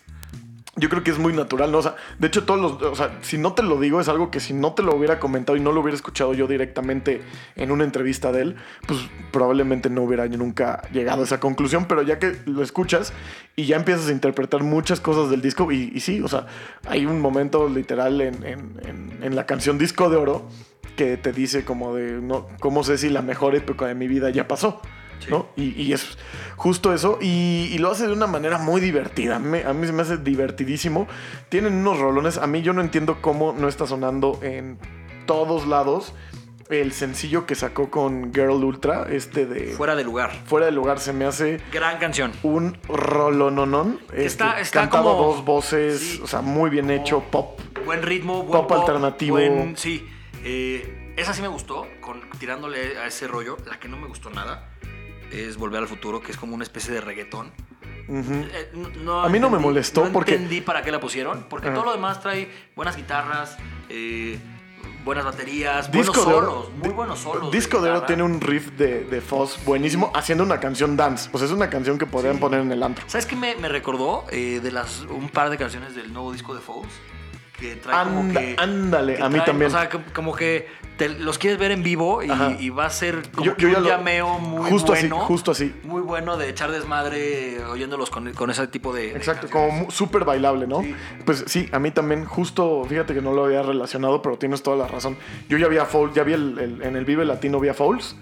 [0.80, 1.78] Yo creo que es muy natural, ¿no?
[1.78, 2.82] O sea, de hecho, todos los.
[2.82, 5.20] O sea, si no te lo digo, es algo que si no te lo hubiera
[5.20, 7.20] comentado y no lo hubiera escuchado yo directamente
[7.56, 8.56] en una entrevista de él,
[8.88, 8.98] pues
[9.30, 11.84] probablemente no hubiera nunca llegado a esa conclusión.
[11.86, 13.12] Pero ya que lo escuchas
[13.56, 16.46] y ya empiezas a interpretar muchas cosas del disco, y, sí, o sea,
[16.88, 20.48] hay un momento literal en, en- en- en la canción Disco de Oro
[20.96, 24.30] que te dice como de, no, ¿cómo sé si la mejor época de mi vida
[24.30, 24.80] ya pasó?
[25.20, 25.30] Sí.
[25.30, 25.46] ¿no?
[25.56, 26.18] Y, y es
[26.56, 27.18] justo eso.
[27.20, 29.36] Y, y lo hace de una manera muy divertida.
[29.36, 31.06] A mí, a mí se me hace divertidísimo.
[31.48, 32.38] Tienen unos rolones.
[32.38, 34.78] A mí yo no entiendo cómo no está sonando en
[35.26, 36.12] todos lados
[36.70, 40.30] el sencillo que sacó con Girl Ultra, este de Fuera de lugar.
[40.46, 42.30] Fuera de lugar, se me hace Gran canción.
[42.44, 43.98] un rolononón.
[44.12, 46.20] Este, Está- está cantado como- dos voces, sí.
[46.22, 47.60] o sea, muy bien hecho, pop.
[47.84, 49.36] Buen ritmo, buen Pop alternativo.
[49.36, 50.06] buen- sí.
[50.44, 53.56] Eh, esa sí me gustó, con, tirándole a ese rollo.
[53.66, 54.69] La que no me gustó nada
[55.30, 57.52] es Volver al Futuro, que es como una especie de reggaetón.
[58.08, 61.46] Eh, no- no A mí no me molestó no porque- entendí para qué la pusieron,
[61.48, 63.56] porque todo lo demás trae buenas guitarras,
[63.88, 64.38] eh,
[65.04, 67.50] buenas baterías, Disco buenos de Oro, solos, muy buenos solos.
[67.52, 71.30] Disco de Oro tiene un riff de, de Foz buenísimo haciendo una canción dance.
[71.32, 72.40] Sea, es una canción que podrían Sí.
[72.40, 73.04] poner en el antro.
[73.06, 76.52] ¿Sabes qué me, me recordó eh, de las un par de canciones del nuevo disco
[76.54, 76.90] de Foles?
[77.60, 78.56] Que trae como Anda- que.
[78.58, 79.68] ándale, que a mí también.
[79.68, 83.44] O sea, como que te- los quieres ver en vivo y, va a ser como
[83.46, 85.24] Yo- yo un lo- llameo muy justo así, bueno.
[85.26, 85.74] justo así.
[85.84, 89.10] Muy bueno de echar desmadre oyéndolos con, con ese tipo de.
[89.16, 90.80] Exacto, como súper bailable, ¿no?
[90.82, 90.94] Sí.
[91.24, 94.76] Pues sí, a mí también, justo, fíjate que no lo había relacionado, pero tienes toda
[94.76, 95.16] la razón.
[95.48, 98.16] Yo ya había Foul, ya vi el, el- en el Vive Latino vía Fouls.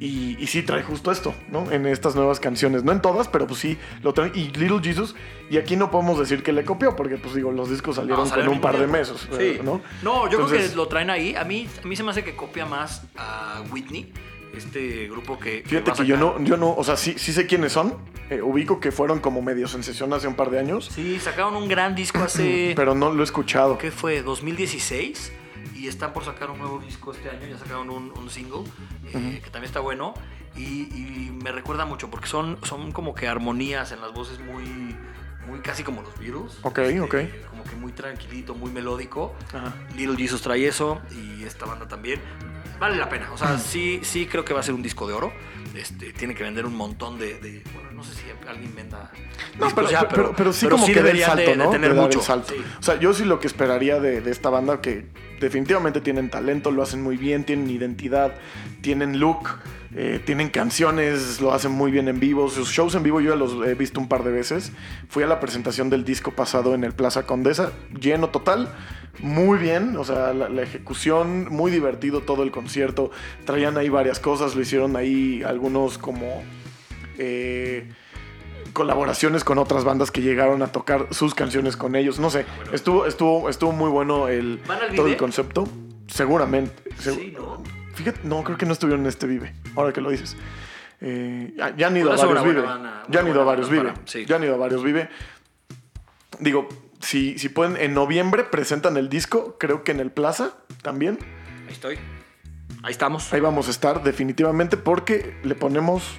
[0.00, 1.70] Y, y sí trae justo esto, ¿no?
[1.70, 2.82] En estas nuevas canciones.
[2.84, 4.32] No en todas, pero pues sí lo trae.
[4.34, 5.14] Y Little Jesus,
[5.50, 8.34] y aquí no podemos decir que le copió, porque pues digo, los discos salieron No,
[8.34, 9.64] con un par de meses, eh, Sí.
[9.64, 9.80] ¿no?
[10.02, 11.34] No, yo creo que lo traen ahí.
[11.36, 14.12] A mí, a mí se me hace que copia más a Whitney,
[14.56, 15.62] este grupo que.
[15.66, 17.96] Fíjate que yo no, yo no, o sea, sí, sí sé quiénes son.
[18.30, 21.68] eh, ubico que fueron como medio sensación hace un par de años, Sí, sacaron un
[21.68, 22.72] gran disco hace.
[22.76, 23.78] pero no lo he escuchado.
[23.78, 24.24] ¿Qué fue?
[24.24, 25.30] ¿2016?
[25.82, 27.44] Y están por sacar un nuevo disco este año.
[27.44, 28.62] Ya sacaron un, un single
[29.12, 30.14] eh, que también está bueno.
[30.54, 34.94] Y, y me recuerda mucho porque son, son como que armonías en las voces muy,
[35.48, 36.58] muy casi como los Beatles.
[36.62, 37.16] Ok, Este, ok.
[37.50, 39.34] Como que muy tranquilito, muy melódico.
[39.48, 39.74] Ajá.
[39.96, 42.20] Little Jesus trae eso y esta banda también.
[42.78, 43.32] Vale la pena.
[43.32, 45.32] O sea, sí, sí creo que va a ser un disco de oro.
[45.74, 47.34] Este, tiene que vender un montón de.
[47.38, 49.10] de- bueno, no sé si alguien venda.
[49.58, 51.70] No, pero, ya, pero, pero sí como que dé el deberían salto, de- ¿no?
[51.70, 52.18] tener De dar mucho.
[52.18, 52.52] el salto.
[52.54, 52.62] Sí.
[52.78, 55.06] O sea, yo sí lo que esperaría de, de esta banda, que
[55.40, 58.34] definitivamente tienen talento, lo hacen muy bien, tienen identidad,
[58.82, 59.48] tienen look,
[59.94, 62.48] eh, tienen canciones, lo hacen muy bien en vivo.
[62.48, 64.72] Sus shows en vivo yo ya los he visto un par de veces.
[65.08, 68.68] Fui a la presentación del disco pasado en el Plaza Condesa, lleno total.
[69.20, 73.10] muy bien, o sea, la, la ejecución, muy divertido todo el concierto.
[73.44, 76.42] Traían ahí varias cosas, lo hicieron ahí algunos como
[77.18, 77.90] eh,
[78.72, 82.18] colaboraciones con otras bandas que llegaron a tocar sus canciones con ellos.
[82.18, 85.68] No sé, estuvo, estuvo, estuvo muy bueno el, ¿Van al todo el concepto.
[86.06, 86.72] Seguramente.
[86.98, 87.62] segu- Sí, ¿no?
[87.94, 90.36] Fíjate, no, creo que no estuvieron en este Vive, ahora que lo dices.
[91.00, 92.60] Eh, ya, ya han ido a varios Vive.
[92.62, 93.90] banda, Ya han ido a varios Vive.
[93.92, 94.24] para- sí.
[94.24, 95.08] Ya han ido a varios Vive.
[96.38, 96.68] Digo,
[97.00, 101.18] si, si pueden, en noviembre presentan el disco, creo que en el Plaza también.
[101.66, 101.98] Ahí estoy.
[102.82, 103.32] Ahí estamos.
[103.32, 106.18] Ahí vamos a estar definitivamente porque le ponemos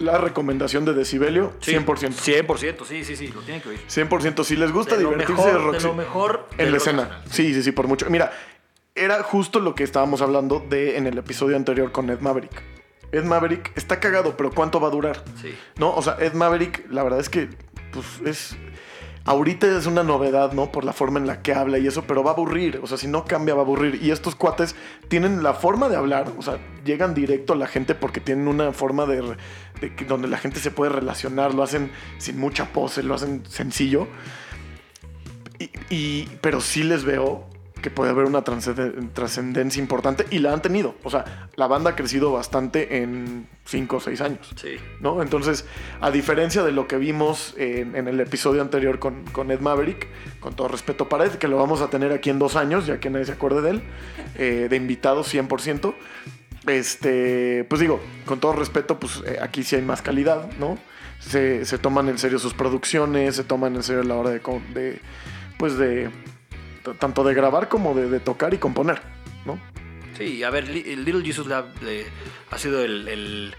[0.00, 2.12] la recomendación de Decibelio Sí, 100%.
[2.12, 3.80] 100%, sí, sí, sí, lo tienen que oír.
[3.88, 4.44] 100%.
[4.44, 7.02] Si les gusta De divertirse mejor, de rock, de lo mejor en la escena.
[7.02, 7.24] nacional.
[7.30, 8.08] Sí, sí, sí, por mucho.
[8.08, 8.30] Mira,
[8.98, 12.62] era justo lo que estábamos hablando de en el episodio anterior con Ed Maverick.
[13.12, 15.24] Ed Maverick está cagado, pero ¿cuánto va a durar?
[15.40, 15.54] Sí.
[15.78, 15.94] ¿No?
[15.94, 17.48] O sea, Ed Maverick, la verdad es que,
[17.92, 18.56] pues, es.
[19.24, 20.72] Ahorita es una novedad, ¿no?
[20.72, 22.80] Por la forma en la que habla y eso, pero va a aburrir.
[22.82, 23.98] O sea, si no cambia, va a aburrir.
[24.02, 24.74] Y estos cuates
[25.08, 28.72] tienen la forma de hablar, o sea, llegan directo a la gente porque tienen una
[28.72, 29.36] forma de,
[30.06, 34.06] donde la gente se puede relacionar, lo hacen sin mucha pose, lo hacen sencillo.
[35.58, 37.46] Y, y- pero sí les veo
[37.82, 40.94] que puede haber una trascendencia importante y la han tenido.
[41.04, 44.54] O sea, la banda ha crecido bastante en 5 o 6 años.
[44.56, 44.76] Sí.
[45.00, 45.22] ¿no?
[45.22, 45.64] Entonces,
[46.00, 50.08] a diferencia de lo que vimos en, en el episodio anterior con, con Ed Maverick,
[50.40, 53.00] con todo respeto para Ed, que lo vamos a tener aquí en dos años, ya
[53.00, 53.82] que nadie se acuerde de él,
[54.36, 55.94] eh, de invitado 100%,
[56.66, 60.78] este, pues digo, con todo respeto, pues eh, aquí sí hay más calidad, ¿no?
[61.18, 65.00] Se, se toman en serio sus producciones, se toman en serio la hora de,
[65.58, 66.10] pues de,
[66.94, 69.00] tanto de grabar como de, de tocar y componer,
[69.44, 69.58] ¿no?
[70.16, 72.06] Sí, a ver, Little Jesus Lab le-
[72.50, 73.54] ha sido el, el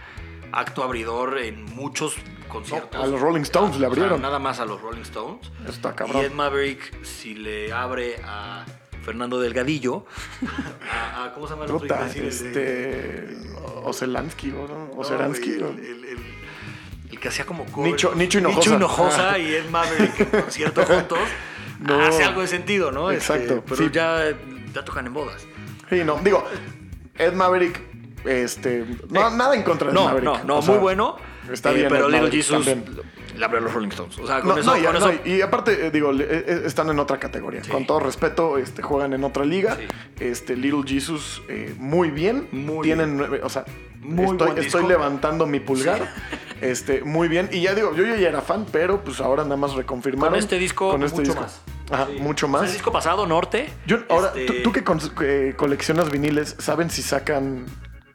[0.52, 2.16] acto abridor en muchos
[2.50, 2.92] conciertos.
[3.00, 4.22] No, a los Rolling Stones le O sea, abrieron.
[4.22, 5.52] nada más a los Rolling Stones.
[5.68, 6.26] Está Y cabrón.
[6.26, 8.66] Ed Maverick, si le abre a
[9.04, 10.06] Fernando Delgadillo,
[10.92, 11.88] a, a- ¿cómo se llama el otro?
[12.06, 13.38] Este.
[13.84, 14.90] Ocelansky, ¿o ¿no?
[14.96, 15.02] No,
[15.56, 15.70] el, ¿o?
[15.70, 16.20] el- el-
[17.12, 17.66] el que hacía como.
[17.66, 18.60] Nicho- Nicho Hinojosa.
[18.60, 21.20] Nicho Hinojosa y Ed Maverick en concierto juntos.
[21.80, 22.02] No.
[22.02, 23.12] Hace algo de sentido, ¿no?
[23.12, 23.90] Exacto, Este, pero sí.
[23.92, 24.32] ya,
[24.74, 25.46] ya tocan en bodas.
[25.90, 26.18] Sí, no.
[26.24, 26.46] Digo,
[27.18, 27.82] Ed Maverick,
[28.26, 28.86] este.
[29.10, 30.26] No, Eh, nada en contra de Ed No, Maverick.
[30.26, 31.16] no, no, O sea, muy bueno.
[31.52, 31.88] Está eh, bien.
[31.90, 33.02] Pero Ed Little Maverick Jesus también.
[33.40, 34.20] Le abrió a los Rolling Stones.
[34.20, 34.72] O sea, con No, eso.
[34.72, 37.64] no, y, con no, eso- y aparte, eh, digo, le- eh, están en otra categoría.
[37.64, 37.72] Sí.
[37.72, 39.76] Con todo respeto, este, juegan en otra liga.
[39.78, 39.86] Sí.
[40.24, 42.48] Este, Little Jesus, eh, muy bien.
[42.52, 43.66] Muy Tienen nueve, o sea,
[44.02, 44.88] Muy estoy, buen estoy disco.
[44.88, 46.14] levantando mi pulgar.
[46.62, 47.50] Este, muy bien.
[47.54, 50.32] Y ya digo, yo ya era fan, pero pues ahora nada más reconfirmaron.
[50.34, 51.42] Con este disco, con este mucho disco.
[51.42, 51.62] más.
[51.92, 52.18] Ajá, Sí.
[52.20, 52.68] mucho O sea, más.
[52.68, 53.70] el disco pasado, Norte.
[53.88, 57.66] Yo, ahora, este, ¿tú, tú que coleccionas viniles, ¿saben si sacan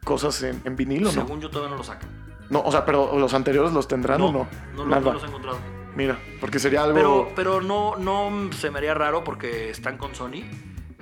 [0.04, 1.12] cosas en, en vinil o no?
[1.12, 2.08] Según yo todavía no lo sacan.
[2.50, 4.48] No, o sea, pero los anteriores los tendrán o no?
[4.76, 5.58] no, no los he encontrado.
[5.96, 6.94] Mira, porque sería algo.
[6.94, 10.42] Pero, pero no, no se me haría raro porque están con Sony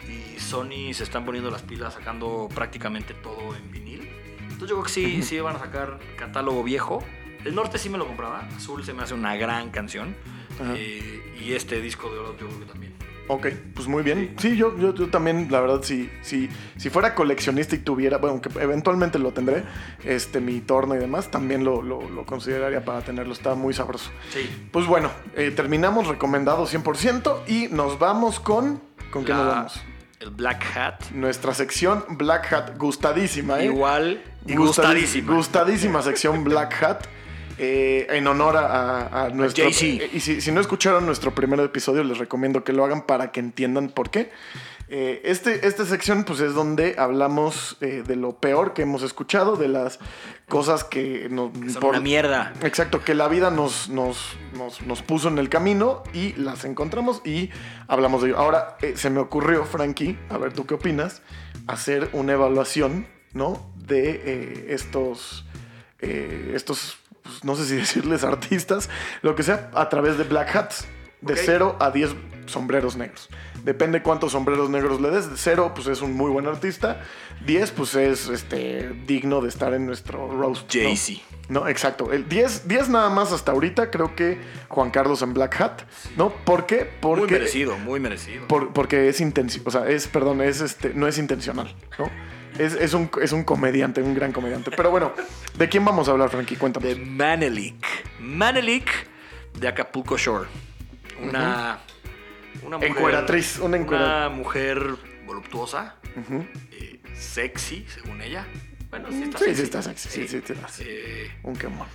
[0.07, 4.09] y Sony se están poniendo las pilas sacando prácticamente todo en vinil.
[4.43, 7.03] Entonces yo creo que sí, sí van a sacar catálogo viejo.
[7.45, 8.49] El norte sí me lo compraba.
[8.57, 10.15] Azul se me hace una gran canción.
[10.77, 12.95] Eh, y este disco de oro yo creo que también.
[13.29, 14.35] Ok, pues muy bien.
[14.39, 18.41] Sí, yo, yo, yo también, la verdad, si, si, si fuera coleccionista y tuviera, bueno,
[18.41, 19.63] que eventualmente lo tendré,
[20.05, 23.33] este, mi torno y demás, también lo, lo- lo consideraría para tenerlo.
[23.33, 24.11] Está muy sabroso.
[24.31, 24.51] Sí.
[24.73, 28.83] Pues bueno, eh, terminamos recomendado 100% y nos vamos con...
[29.11, 29.81] ¿Con qué nos vamos?
[30.21, 31.11] El Black Hat.
[31.13, 33.67] Nuestra sección Black Hat, gustadísima, ¿eh?
[33.67, 35.35] Igual y gustadísima.
[35.35, 37.05] Gustadísima sección Black Hat.
[37.65, 39.65] Eh, en honor a, a nuestro.
[39.67, 43.31] Eh, y si, si no escucharon nuestro primer episodio, les recomiendo que lo hagan para
[43.31, 44.31] que entiendan por qué.
[44.89, 49.69] Eh, este, esta sección, pues es donde hablamos de lo peor que hemos escuchado, de
[49.69, 49.99] las
[50.49, 51.53] cosas que nos.
[51.73, 52.53] Son por- una mierda.
[52.63, 57.23] Exacto, que la vida nos, nos, nos, nos puso en el camino y las encontramos
[57.25, 57.49] y
[57.89, 58.39] hablamos de ello.
[58.39, 61.23] Ahora, se me ocurrió, Frankie, a ver tú qué opinas,
[61.69, 63.73] hacer una evaluación, ¿no?
[63.77, 65.47] De estos,
[66.01, 68.89] eh, estos, pues, no sé si decirles artistas,
[69.23, 70.87] lo que sea, a través de Black Hats,
[71.21, 71.41] de Ok.
[71.45, 72.11] 0 a 10
[72.47, 73.29] sombreros negros.
[73.65, 75.31] Depende cuántos sombreros negros le des.
[75.31, 77.01] De 0, pues es un muy buen artista.
[77.47, 80.63] 10, pues es este, digno de estar en nuestro roast.
[80.75, 80.83] ¿no?
[80.83, 81.21] Jay-Z.
[81.49, 82.13] No, exacto.
[82.13, 85.83] El 10, 10 nada más hasta ahorita, creo que Juan Carlos en Black Hat,
[86.17, 86.31] ¿no?
[86.31, 86.91] ¿Por qué?
[87.01, 88.49] Porque, Muy merecido, muy merecido.
[88.49, 92.11] por- porque es intencional, o sea, es, perdón, es este, no es intencional, ¿no?
[92.59, 94.71] Es, es un, es un comediante, un gran comediante.
[94.71, 95.13] Pero bueno,
[95.57, 96.57] ¿de quién vamos a hablar, Frankie?
[96.57, 96.89] Cuéntame.
[96.89, 97.85] de Manelik.
[98.21, 98.89] Manelik
[99.59, 100.49] de Acapulco Shore.
[101.23, 101.79] Una,
[102.63, 102.91] una mujer.
[102.91, 104.83] Encueratriz, una encuera- una mujer
[105.27, 105.97] voluptuosa,
[106.73, 108.47] eh, sexy, según ella.
[108.91, 109.57] Bueno, sí está Sí, sexy.
[109.57, 110.69] sí está sexy, sí, sí, sí, está.
[110.81, 111.87] Eh, Un quemón.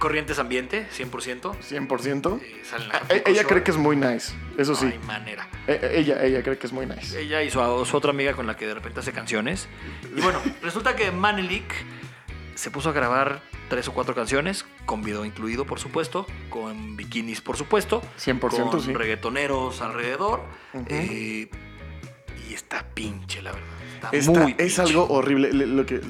[0.00, 1.52] Corrientes Ambiente, 100%.
[1.60, 2.40] 100%.
[2.42, 4.86] Eh, Ah, ella cree que es muy nice, eso No sí.
[4.86, 5.46] hay manera.
[5.68, 7.20] Eh, eh, Ella, ella cree que es muy nice.
[7.20, 9.68] Ella y su, su otra amiga con la que de repente hace canciones.
[10.16, 11.72] Y bueno, resulta que Manelik
[12.54, 17.40] se puso a grabar tres o cuatro canciones, con video incluido, por supuesto, con bikinis,
[17.40, 18.92] por supuesto, 100% con sí.
[18.94, 20.42] reggaetoneros alrededor.
[20.88, 21.48] Eh,
[22.48, 23.68] y está pinche, la verdad.
[23.94, 24.80] Está Está- muy es pinche.
[24.82, 25.52] algo horrible.
[25.52, 26.00] Le- Lo que,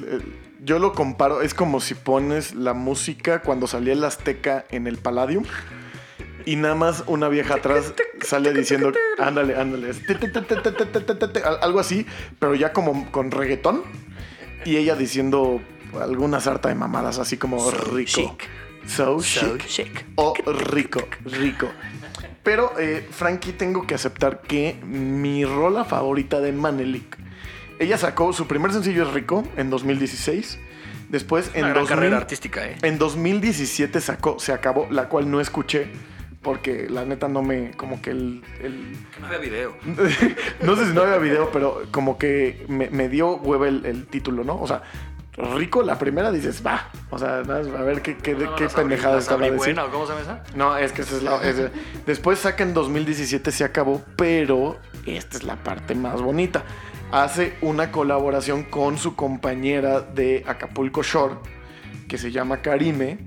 [0.63, 4.97] yo lo comparo, es como si pones la música cuando salía el Azteca en el
[4.97, 5.43] Palladium
[6.45, 9.91] y nada más una vieja atrás sale diciendo, ándale, ándale,
[11.61, 12.05] algo así,
[12.37, 13.83] pero ya como con reggaetón
[14.63, 15.61] y ella diciendo
[15.99, 18.11] alguna sarta de mamadas, así como rico.
[18.11, 18.49] Chic.
[18.85, 19.67] So, so chic.
[19.67, 20.05] chic.
[20.15, 21.69] O rico, rico.
[22.43, 27.17] Pero, eh, Frankie, tengo que aceptar que mi rola favorita de Manelik
[27.81, 30.59] ella sacó su primer sencillo es Rico en 2016.
[31.09, 32.77] Después en, Una gran 2000 carrera artística, ¿eh?
[32.83, 35.89] en 2017 sacó Se acabó, la cual no escuché.
[36.41, 37.71] Porque la neta no me.
[37.71, 38.43] Como que el.
[38.63, 39.75] el- No había video.
[40.63, 44.07] no sé si no había video, pero como que me, me dio hueva el, el
[44.07, 44.59] título, ¿no?
[44.59, 44.81] O sea,
[45.55, 46.89] Rico, la primera dices, va.
[47.11, 49.57] O sea, a ver qué, qué, No, no, qué pendejada decir.
[49.57, 50.43] Buena, ¿o ¿Cómo se esa?
[50.55, 51.35] No, es que esa es la.
[51.43, 51.71] es-
[52.07, 56.63] después saca en 2017 se acabó, pero esta es la parte más bonita.
[57.11, 61.35] Hace una colaboración con su compañera de Acapulco Shore,
[62.07, 63.17] que se llama Karime,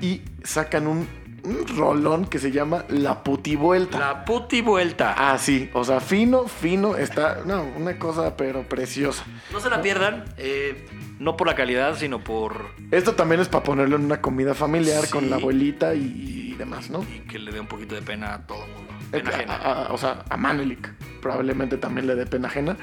[0.00, 1.08] y sacan un,
[1.42, 3.98] un rolón que se llama La Puti Vuelta.
[3.98, 5.14] La puti vuelta.
[5.18, 7.40] Ah, sí, o sea, fino, fino, está.
[7.44, 9.24] No, una cosa, pero preciosa.
[9.52, 10.86] No se la pierdan, eh,
[11.18, 15.04] no por la calidad, sino por Esto también es para ponerlo en una comida familiar
[15.06, 15.10] Sí.
[15.10, 17.02] con la abuelita y, y demás, ¿no?
[17.02, 18.92] y que le dé un poquito de pena a todo el mundo.
[19.12, 19.54] Eh, Pena ajena.
[19.54, 20.90] a- a- o sea, a Manelik
[21.22, 22.76] probablemente también le dé pena ajena.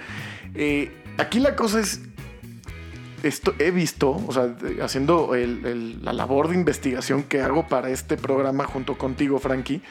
[0.56, 2.02] Eh, aquí la cosa es,
[3.24, 7.90] esto he visto, o sea, haciendo el- el- la labor de investigación que hago para
[7.90, 9.82] este programa junto contigo, Frankie.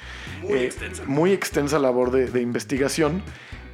[0.43, 1.03] Muy eh, extensa.
[1.07, 3.23] Muy extensa labor de, de investigación.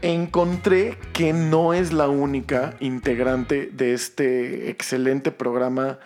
[0.03, 5.99] Encontré que no es la única integrante de este excelente programa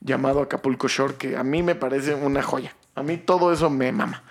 [0.00, 2.74] llamado Acapulco Shore, que a mí me parece una joya.
[2.94, 4.22] A mí todo eso me mama.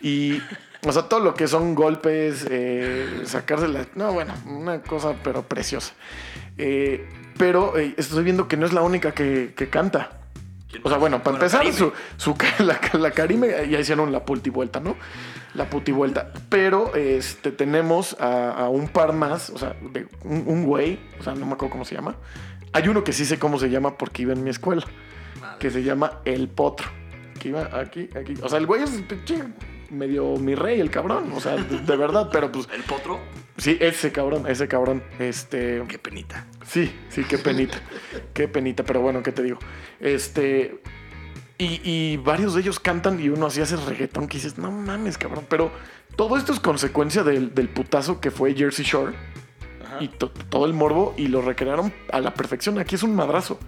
[0.00, 0.40] Y,
[0.86, 3.86] o sea, todo lo que son golpes, eh, sacarse la...
[3.94, 5.94] No, bueno, una cosa pero preciosa.
[6.56, 10.10] Eh, pero eh, estoy viendo que no es la única que, que canta.
[10.70, 14.80] ¿Quién O sea, bueno, para empezar, su, su, la, la Karime ya hicieron la vuelta,
[14.80, 14.96] ¿no?
[15.54, 16.32] La puti vuelta.
[16.48, 21.22] Pero este, tenemos a, a un par más, o sea, de un, un güey, o
[21.22, 22.16] sea, no me acuerdo cómo se llama.
[22.72, 24.84] Hay uno que sí sé cómo se llama porque iba en mi escuela,
[25.40, 25.58] Madre.
[25.58, 26.88] que se llama El Potro.
[27.40, 28.34] Que iba aquí, aquí.
[28.42, 28.90] O sea, el güey es
[29.90, 31.32] medio mi rey, el cabrón.
[31.34, 33.18] O sea, de, de verdad, pero pues El potro,
[33.56, 35.02] sí, ese cabrón, ese cabrón.
[35.18, 35.82] Este.
[35.88, 36.46] qué penita.
[36.66, 37.78] Sí, sí, qué penita.
[38.34, 39.58] qué penita, pero bueno, ¿qué te digo?
[40.00, 40.80] Este.
[41.60, 45.18] Y, y varios de ellos cantan y uno así hace reggaetón que dices, no mames,
[45.18, 45.44] cabrón.
[45.48, 45.72] Pero
[46.14, 49.12] todo esto es consecuencia del, del putazo que fue Jersey Shore
[49.98, 52.78] y to- todo el morbo y lo recrearon a la perfección.
[52.78, 53.58] Aquí es un madrazo.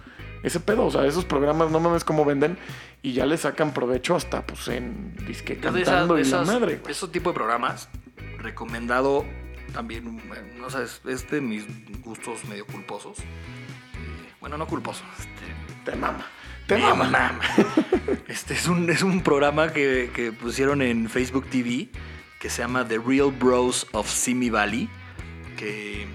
[0.43, 2.57] Ese pedo, o sea, esos programas no mames cómo venden
[3.03, 6.53] y ya le sacan provecho hasta pues en disque Yo de cantando esas- y la
[6.59, 6.75] madre.
[6.77, 6.91] güey.
[6.91, 7.89] Esos tipos de programas,
[8.39, 9.25] recomendado
[9.73, 10.19] también,
[10.59, 11.65] no sé, es- de mis
[12.01, 13.19] gustos medio culposos.
[13.19, 15.05] Eh, bueno, no culposos.
[15.19, 16.25] Este, Te mama.
[16.67, 17.03] Te me mama.
[17.05, 17.39] mama.
[18.27, 21.89] Este es un, es un programa que, que pusieron en Facebook TV
[22.39, 24.89] que se llama The Real Bros of Simi Valley,
[25.57, 26.07] que,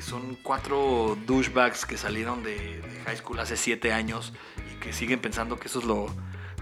[0.00, 4.32] que son cuatro douchebags que salieron de, de high school hace siete años
[4.72, 6.06] y que siguen pensando que eso es lo...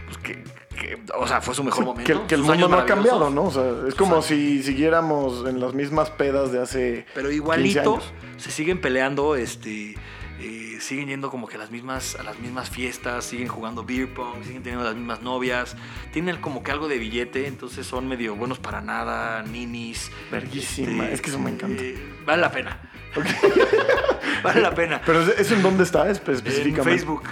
[0.07, 0.43] pues, que,
[0.76, 2.20] que- o sea, fue su mejor momento.
[2.22, 3.30] Que, que el mundo no ha cambiado.
[3.30, 3.45] ¿no?
[3.45, 4.22] O sea, es como Exacto.
[4.34, 7.07] si siguiéramos en las mismas pedas de hace.
[7.14, 8.12] Pero 15 igualito años.
[8.39, 9.95] se siguen peleando, este,
[10.41, 14.12] eh, siguen yendo como que a las mismas, a las mismas fiestas, siguen jugando beer
[14.14, 15.76] pong, siguen teniendo las mismas novias,
[16.12, 20.11] tienen como que algo de billete, entonces son medio buenos para nada, ninis.
[20.32, 21.82] Verguísima, este, es que eso me encanta.
[21.82, 22.88] eh, vale la pena.
[24.42, 25.00] vale la pena.
[25.04, 26.90] Pero ¿es- ¿eso en dónde está espe- en específicamente?
[26.98, 27.22] Facebook.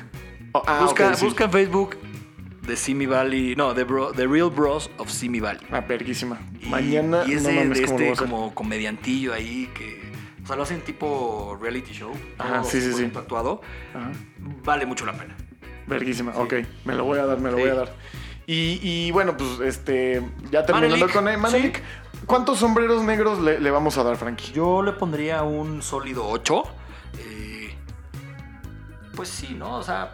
[0.53, 1.25] Oh, ah, busca, sí.
[1.25, 1.97] busca en Facebook
[2.67, 5.67] The Simi Valley, no, The, Bro- The Real Bros of Simi Valley.
[5.71, 6.39] Ah, verguísima.
[6.69, 10.05] Mañana, y es no de, mames, de ¿cómo lo este como comediantillo ahí que.
[10.43, 12.13] O sea, lo hacen tipo reality show.
[12.39, 13.05] Ajá, sí, sí, sí.
[13.05, 13.61] 100% actuado.
[13.95, 14.11] Ajá.
[14.65, 15.37] Vale mucho la pena.
[15.87, 16.39] Verguísima, Sí.
[16.41, 16.55] ok.
[16.85, 17.63] Me lo voy a dar, me lo Sí.
[17.63, 17.95] voy a dar.
[18.49, 20.23] Y, y bueno, pues este.
[20.53, 21.83] Ya terminando Manelik, con Manelik.
[22.27, 24.53] ¿Cuántos sombreros negros le, le vamos a dar, Frankie?
[24.53, 26.63] Yo le pondría un sólido 8.
[27.19, 27.75] Eh,
[29.15, 29.77] pues sí, ¿no?
[29.77, 30.11] O sea,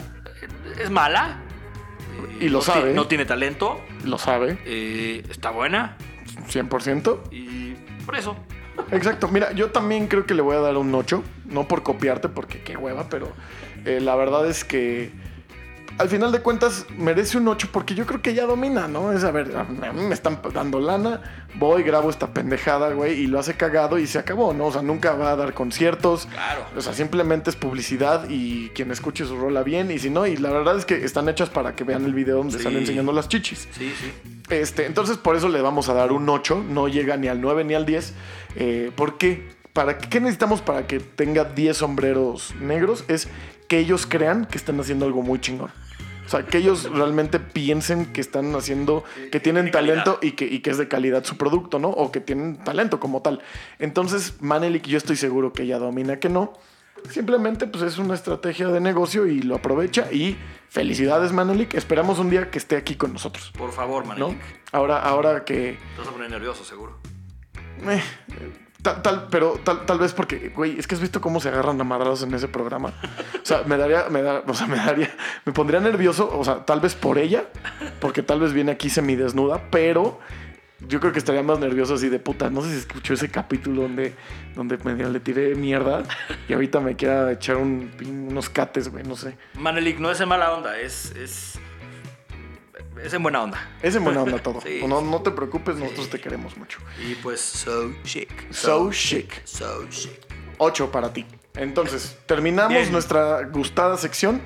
[0.78, 1.38] es mala.
[2.38, 2.92] Eh, Y lo no sabe.
[2.92, 3.80] No tiene talento.
[4.04, 5.96] Lo sabe, eh, está buena.
[6.48, 7.20] 100%.
[7.30, 8.36] Y por eso.
[8.90, 9.28] Exacto.
[9.28, 11.22] Mira, yo también creo que le voy a dar un 8.
[11.46, 13.28] No por copiarte, porque qué hueva, pero
[13.84, 15.12] eh, la verdad es que
[15.98, 19.12] al final de cuentas merece un 8 porque yo creo que ya domina, ¿no?
[19.12, 21.20] Es a ver, a mí me están dando lana,
[21.54, 24.66] voy, grabo esta pendejada, güey, y lo hace cagado y se acabó, ¿no?
[24.66, 26.26] O sea, nunca va a dar conciertos.
[26.26, 26.64] Claro.
[26.76, 30.36] O sea, simplemente es publicidad y quien escuche su rola bien y si no, y
[30.36, 32.58] la verdad es que están hechas para que vean el video donde Sí.
[32.58, 33.68] están enseñando las chichis.
[33.76, 34.12] Sí, sí.
[34.50, 37.64] Este, entonces por eso le vamos a dar un 8, no llega ni al 9
[37.64, 38.14] ni al 10.
[38.56, 39.50] Eh, ¿Por qué?
[39.72, 43.04] ¿Para qué necesitamos para que tenga 10 sombreros negros?
[43.08, 43.28] Es
[43.72, 45.70] que ellos crean que están haciendo algo muy chingón.
[46.26, 50.04] O sea, que ellos realmente piensen que están haciendo, que tienen calidad.
[50.04, 51.88] talento y que, y que es de calidad su producto, ¿no?
[51.88, 53.40] O que tienen talento como tal.
[53.78, 56.52] Entonces, Manelik, yo estoy seguro que ella domina que no.
[57.08, 60.12] Simplemente, pues es una estrategia de negocio y lo aprovecha.
[60.12, 60.36] Y
[60.68, 61.72] felicidades, Manelik.
[61.72, 63.52] Esperamos un día que esté aquí con nosotros.
[63.56, 64.28] Por favor, ¿no?
[64.28, 64.42] Manelik.
[64.72, 65.78] Ahora, ahora que.
[65.94, 66.98] Te vas a poner nervioso, seguro.
[67.88, 68.02] eh,
[68.82, 71.80] tal, tal- pero tal, tal vez porque, güey, es que has visto cómo se agarran
[71.80, 72.92] a madrados en ese programa.
[73.42, 75.10] O sea, me daría, me da- o sea, me daría,
[75.44, 77.44] me pondría nervioso, o sea, tal vez por ella,
[78.00, 80.20] porque tal vez viene aquí semidesnuda, pero
[80.88, 82.50] yo creo que estaría más nervioso así de puta.
[82.50, 84.14] No sé si escuchó ese capítulo donde,
[84.56, 86.02] donde medio le tiré mierda
[86.48, 87.90] y ahorita me quiera echar un,
[88.28, 89.36] unos cates, güey, no sé.
[89.54, 91.12] Manelik no es mala onda, es,
[93.02, 93.70] es en buena onda.
[93.82, 94.60] Es en buena onda todo.
[94.64, 94.82] Sí.
[94.86, 96.78] No, no te preocupes, nosotros te queremos mucho.
[97.08, 98.30] Y pues, so chic.
[98.52, 99.44] So chic.
[99.44, 100.12] So chic.
[100.58, 101.26] 8 para ti.
[101.54, 102.92] Entonces, terminamos Bien.
[102.92, 104.40] nuestra gustada sección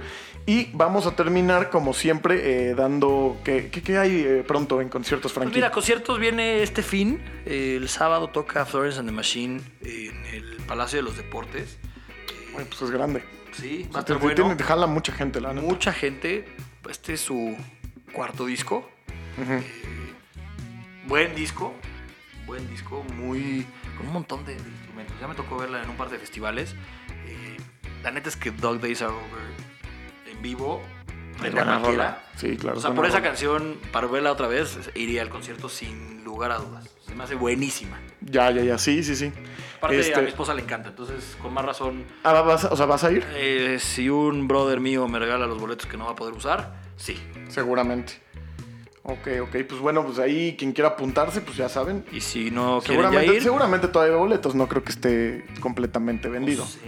[0.46, 3.36] y vamos a terminar, como siempre, eh, dando.
[3.44, 5.56] ¿Qué, qué- qué hay eh, pronto en conciertos, Pues Frankie?
[5.56, 7.20] mira, conciertos viene este fin.
[7.44, 11.78] Eh, el sábado toca Florence and the Machine en el Palacio de los Deportes.
[12.58, 13.22] Ay, pues es grande.
[13.52, 14.34] Sí, va a Te- estar te- bueno.
[14.56, 15.66] tiene- jala mucha gente, la neta.
[15.66, 16.44] Mucha gente.
[16.88, 17.56] Este es su
[18.16, 18.88] cuarto disco.
[19.36, 19.62] Ujú.
[21.06, 21.74] Buen disco.
[22.46, 23.04] Buen disco.
[23.14, 23.66] Muy.
[23.98, 25.14] con un montón de, de instrumentos.
[25.20, 26.74] Ya me tocó verla en un par de festivales.
[27.26, 27.56] Eh,
[28.02, 30.82] la neta es que Dog Days Are Over en vivo.
[31.38, 32.22] prende a.
[32.36, 32.78] Sí, claro.
[32.78, 33.28] O sea, por esa rola.
[33.28, 36.88] canción, para verla otra vez, iría al concierto sin lugar a dudas.
[37.06, 37.98] Se me hace buenísima.
[38.22, 38.78] Ya, ya, ya.
[38.78, 39.30] Sí, sí, sí.
[39.76, 42.76] Aparte, Este- a mi esposa le encanta, entonces, con más razón, Ah, vas a- o
[42.76, 43.24] sea, ¿vas a ir?
[43.34, 46.85] eh, si un brother mío me regala los boletos que no va a poder usar,
[46.96, 47.16] sí.
[47.48, 48.14] Seguramente.
[49.02, 49.56] Ok, ok.
[49.68, 52.04] Pues bueno, pues ahí quien quiera apuntarse, pues ya saben.
[52.12, 54.54] Y si no quieren ya Seguramente, ir, seguramente todavía hay boletos.
[54.56, 56.64] No creo que esté completamente vendido.
[56.66, 56.80] sí.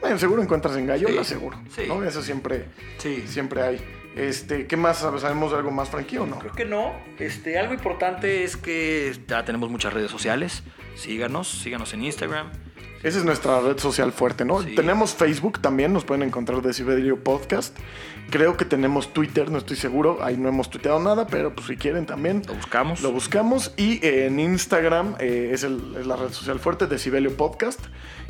[0.00, 1.58] Bueno, seguro encuentras en Gallola, Sí, seguro.
[1.74, 1.82] sí.
[1.88, 2.04] ¿no?
[2.04, 2.66] Eso siempre,
[2.98, 3.24] Sí.
[3.26, 3.80] siempre hay.
[4.14, 4.98] Este, ¿Qué más?
[4.98, 6.38] ¿Sabemos de algo más, Frankie, o no?
[6.38, 6.92] Creo que no.
[7.18, 10.62] Este, algo importante es que ya tenemos muchas redes sociales.
[10.94, 12.50] Síganos, síganos en Instagram.
[13.06, 14.62] Esa es nuestra red social fuerte, ¿no?
[14.62, 14.74] Sí.
[14.74, 17.76] Tenemos Facebook también, nos pueden encontrar de Ciberio Podcast.
[18.30, 20.18] Creo que tenemos Twitter, no estoy seguro.
[20.22, 22.42] Ahí no hemos tuiteado nada, pero pues si quieren también.
[22.48, 23.02] Lo buscamos.
[23.02, 26.98] Lo buscamos y eh, en Instagram eh, es, el- es la red social fuerte de
[26.98, 27.78] Sibelio Podcast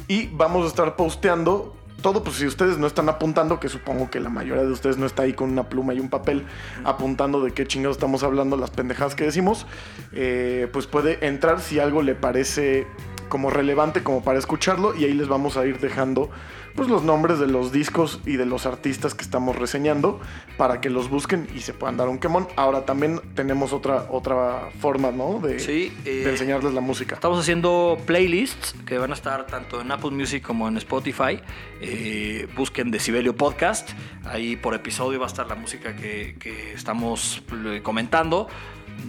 [0.08, 4.20] y vamos a estar posteando todo, pues si ustedes no están apuntando, que supongo que
[4.20, 6.44] la mayoría de ustedes no está ahí con una pluma y un papel
[6.84, 9.66] apuntando de qué chingados estamos hablando, las pendejadas que decimos,
[10.12, 12.86] eh, pues puede entrar si algo le parece
[13.28, 16.30] como relevante como para escucharlo y ahí les vamos a ir dejando
[16.76, 20.20] pues los nombres de los discos y de los artistas que estamos reseñando
[20.58, 22.46] para que los busquen y se puedan dar un quemón.
[22.54, 25.40] Ahora también tenemos otra otra forma, ¿no?
[25.40, 27.14] De, Sí, eh, de enseñarles la música.
[27.14, 31.40] Estamos haciendo playlists que van a estar tanto en Apple Music como en Spotify.
[31.80, 33.90] Eh, busquen Decibelio Podcast.
[34.24, 38.48] Ahí por episodio va a estar la música que, que estamos eh, comentando.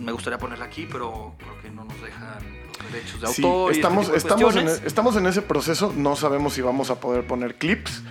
[0.01, 2.56] Me gustaría ponerla aquí, pero creo que no nos dejan
[2.91, 3.71] derechos de Sí, autor.
[3.71, 4.81] y este estamos, estamos, en, cuestiones.
[4.85, 8.01] estamos en ese proceso, no sabemos si vamos a poder poner clips,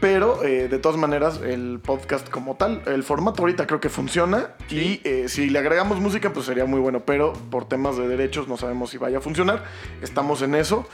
[0.00, 4.48] pero eh, de todas maneras el podcast como tal, el formato ahorita creo que funciona
[4.68, 5.00] Sí.
[5.04, 8.48] y eh, si le agregamos música pues sería muy bueno, pero por temas de derechos
[8.48, 9.64] no sabemos si vaya a funcionar,
[10.02, 10.88] estamos en eso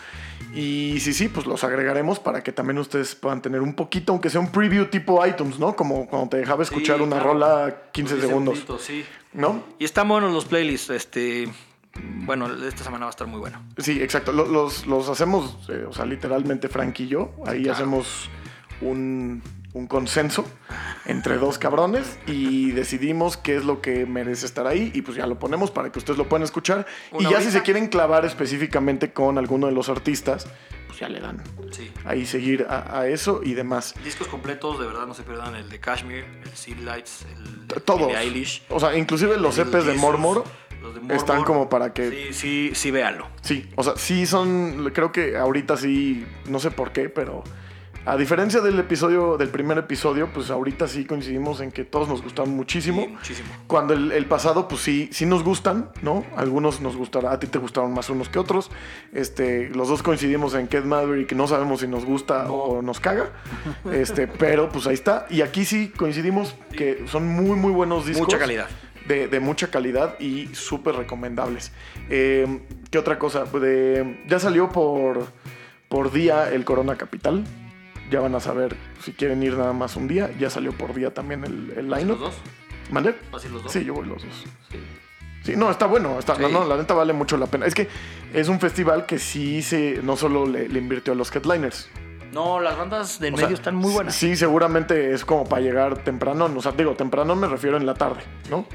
[0.54, 4.28] y sí, sí, pues los agregaremos para que también ustedes puedan tener un poquito, aunque
[4.30, 5.74] sea un preview tipo iTunes, ¿no?
[5.74, 7.32] Como cuando te dejaba escuchar Sí, una claro.
[7.32, 9.04] rola 15 Diez segundos, segunditos, sí.
[9.32, 9.62] ¿no?
[9.78, 10.90] Y están buenos los playlists.
[10.90, 11.48] Este,
[12.02, 13.62] bueno, esta semana va a estar muy bueno.
[13.78, 14.32] Sí, exacto.
[14.32, 17.32] Lo- Los, los hacemos, eh, o sea, literalmente Frank y yo.
[17.46, 17.76] Ahí Claro.
[17.76, 18.28] hacemos
[18.80, 19.42] un,
[19.72, 20.44] un consenso
[21.06, 25.26] entre dos cabrones y decidimos qué es lo que merece estar ahí y pues ya
[25.26, 26.86] lo ponemos para que ustedes lo puedan escuchar.
[27.18, 30.46] y ya si se quieren clavar específicamente con alguno de los artistas,
[30.86, 31.90] pues ya le dan Sí.
[32.04, 33.94] ahí seguir a, a eso y demás.
[34.04, 38.16] Discos completos, de verdad, no se pierdan el de Cashmere, el City Lights, el de
[38.16, 38.62] Eilish.
[38.70, 40.44] O sea, inclusive los EPs de Jesus, Mormor.
[40.94, 43.26] Los de están como para que- Sí, sí, sí, véanlo.
[43.42, 47.42] Sí, o sea, sí son, creo que ahorita sí, no sé por qué, pero
[48.06, 52.22] A diferencia del episodio, del primer episodio, pues ahorita sí coincidimos en que todos nos
[52.22, 53.02] gustaron muchísimo.
[53.02, 53.48] Sí, muchísimo.
[53.66, 56.24] Cuando el, el pasado, pues sí, sí nos gustan, ¿no?
[56.34, 58.70] Algunos nos gustará, a ti te gustaron más unos que otros.
[59.12, 62.98] Este, los dos coincidimos en que Ed Maverick no sabemos si nos gusta o nos
[62.98, 63.30] caga.
[63.92, 65.26] Este, pero pues ahí está.
[65.28, 68.26] Y aquí sí coincidimos que son muy, muy buenos discos.
[68.26, 68.68] Mucha calidad.
[69.08, 71.72] De, de mucha calidad y súper recomendables.
[72.10, 73.44] Eh, ¿Qué otra cosa?
[73.44, 75.26] De- ya salió por,
[75.88, 77.44] por día el Corona Capital.
[78.10, 80.30] Ya van a saber si quieren ir nada más un día.
[80.38, 82.18] Ya salió por día también el, el ¿Los line-up.
[82.18, 82.34] dos?
[82.90, 83.14] ¿Mande?
[83.32, 83.72] ¿Vas a ir los dos?
[83.72, 84.32] Sí, yo voy los dos.
[84.70, 84.78] Sí.
[85.44, 86.18] Sí, no, está bueno.
[86.18, 86.42] Está, Sí.
[86.42, 87.64] no, no, la neta vale mucho la pena.
[87.66, 87.88] Es que
[88.34, 91.88] es un festival que sí se, no solo le, le invirtió a los headliners.
[92.32, 94.14] No, las bandas del O medio sea, están muy buenas.
[94.14, 96.50] Sí, seguramente es como para llegar temprano.
[96.54, 98.66] O sea, digo, temprano me refiero en la tarde, ¿no?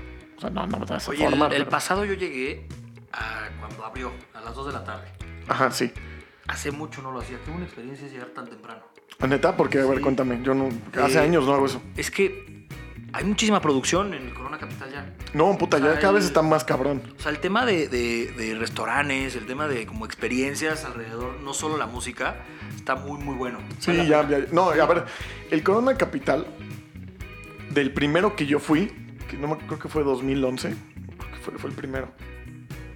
[0.49, 1.53] No, no me vas a Oye, el, formar.
[1.53, 2.67] el pasado yo llegué
[3.11, 5.07] a cuando abrió, a las 2 de la tarde.
[5.47, 5.91] Ajá, sí.
[6.47, 7.37] Hace mucho no lo hacía.
[7.45, 8.81] Qué buena experiencia es llegar tan temprano.
[9.27, 10.03] Neta, porque, a ver, Sí.
[10.03, 10.39] cuéntame.
[10.43, 10.69] Yo no.
[11.01, 11.81] Hace Eh, años no hago eso.
[11.95, 12.67] Es que
[13.13, 15.13] hay muchísima producción en el Corona Capital ya.
[15.33, 17.01] No, puta, o sea, ya cada vez está más cabrón.
[17.17, 21.53] O sea, el tema de, de- de restaurantes, el tema de como experiencias alrededor, no
[21.53, 22.35] solo la música,
[22.75, 23.59] está muy, muy bueno.
[23.79, 24.39] Sí, ya, ya.
[24.51, 25.05] No, a ver,
[25.51, 26.45] el Corona Capital,
[27.69, 28.91] del primero que yo fui,
[29.27, 30.69] que no me creo que fue 2011,
[31.17, 32.11] creo que fue, fue el primero.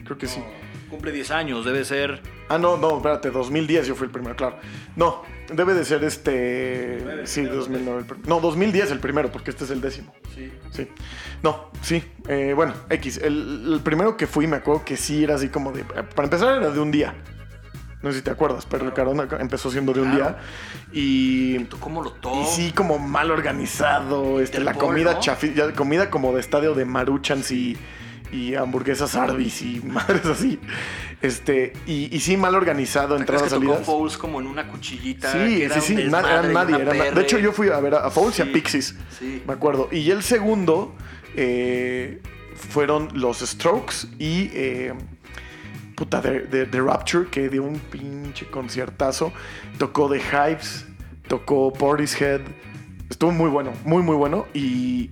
[0.04, 0.42] Creo que sí.
[0.90, 2.22] Cumple 10 años, debe ser.
[2.48, 4.56] Ah, no, no, espérate, 2010 yo fui el primero, claro.
[4.96, 5.24] No,
[5.54, 7.26] debe de ser este.
[7.26, 8.06] sí, 2009.
[8.10, 10.14] el no, 2010 el primero, porque este es el décimo.
[10.34, 10.50] Sí.
[10.72, 10.88] Sí.
[11.44, 12.04] No, sí.
[12.30, 13.18] eh, bueno, X.
[13.18, 15.84] El, el primero que fui, me acuerdo que sí era así como de.
[15.84, 17.14] Para empezar, era de un día.
[18.04, 20.36] No sé si te acuerdas, pero el Corona empezó siendo de un Claro.
[20.36, 20.38] día.
[20.94, 21.60] Y.
[21.66, 22.58] ¿Tú cómo lo tomas?
[22.60, 24.40] Y sí, como mal organizado.
[24.40, 27.76] Este, la comida chafi, ya, comida como de estadio de Maruchans y,
[28.32, 30.60] y hamburguesas Arby's y madres así.
[31.24, 33.86] Este, y, y sí, mal organizado, ¿Te acuerdas entradas, que tocó salidas.
[33.88, 35.32] Fouls como en una cuchillita?
[35.32, 36.78] Sí, era sí, sí, na- eran nadie.
[36.78, 38.52] na- de hecho, yo fui a ver a, a Fouls y a.
[38.52, 38.96] Pixies.
[39.18, 39.42] Sí.
[39.48, 39.90] Me acuerdo.
[39.92, 40.94] Y el segundo
[41.36, 42.22] eh,
[42.54, 44.52] fueron los Strokes y.
[44.54, 44.94] eh,
[45.98, 49.34] puta, de, de- de Rapture, que dio un pinche conciertazo.
[49.80, 50.86] Tocó The Hypes,
[51.28, 52.42] tocó Portishead.
[53.10, 54.46] Estuvo muy bueno, muy, muy bueno.
[54.54, 55.10] Y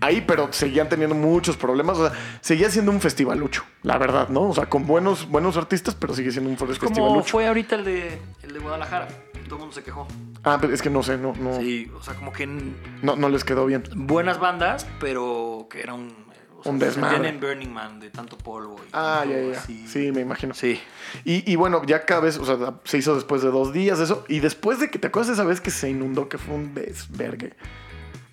[0.00, 1.98] ahí, pero seguían teniendo muchos problemas.
[1.98, 4.42] O sea, seguía siendo un festivalucho, la verdad, ¿no?
[4.48, 7.24] O sea, con buenos, buenos artistas, pero sigue siendo un Como festivalucho.
[7.28, 9.08] fue ahorita el de, el de Guadalajara.
[9.44, 10.08] Todo el mundo se quejó.
[10.44, 13.28] Ah, pero es que no sé, no, no, Sí, o sea, como que no, no
[13.28, 13.82] les quedó bien.
[13.94, 16.22] buenas bandas, pero que era un...
[16.62, 17.14] o sea, Un se desmadre.
[17.16, 18.76] sentían en Burning Man de tanto polvo.
[18.84, 19.86] y Ah, tanto ya, ya, así.
[19.88, 20.54] Sí, me imagino.
[20.54, 20.80] Sí.
[21.24, 24.24] Y, y bueno, ya cada vez, o sea, se hizo después de dos días eso.
[24.28, 26.74] Y después de que, ¿te acuerdas de esa vez que se inundó, que fue un
[26.74, 27.54] desvergue?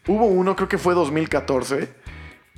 [0.07, 1.93] Hubo uno, creo que fue 2014,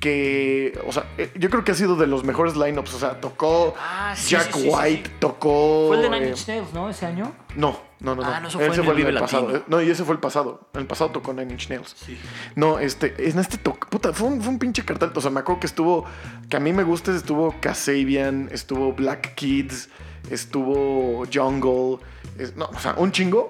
[0.00, 2.94] que, o sea, eh, yo creo que ha sido de los mejores lineups.
[2.94, 5.16] O sea, tocó Ah, sí, Jack sí, sí, sí, White, sí.
[5.20, 5.86] tocó...
[5.88, 6.88] Fue el de Nine eh, Inch Nails, ¿no?
[6.88, 7.32] Ese año.
[7.56, 8.28] no, no, no, no.
[8.28, 9.64] Ah, no, eso fue en el el pasado.
[9.68, 10.68] No, y ese fue el pasado.
[10.74, 11.94] El pasado tocó Nine Inch Nails.
[11.96, 12.18] Sí.
[12.56, 15.10] No, este, en este toque, puta, fue un, fue un pinche cartel.
[15.14, 16.04] O sea, me acuerdo que estuvo,
[16.50, 19.88] que a mí me gusta, estuvo Kasabian, estuvo Black Kids,
[20.30, 21.98] estuvo Jungle,
[22.38, 23.48] es- no, o sea, un chingo.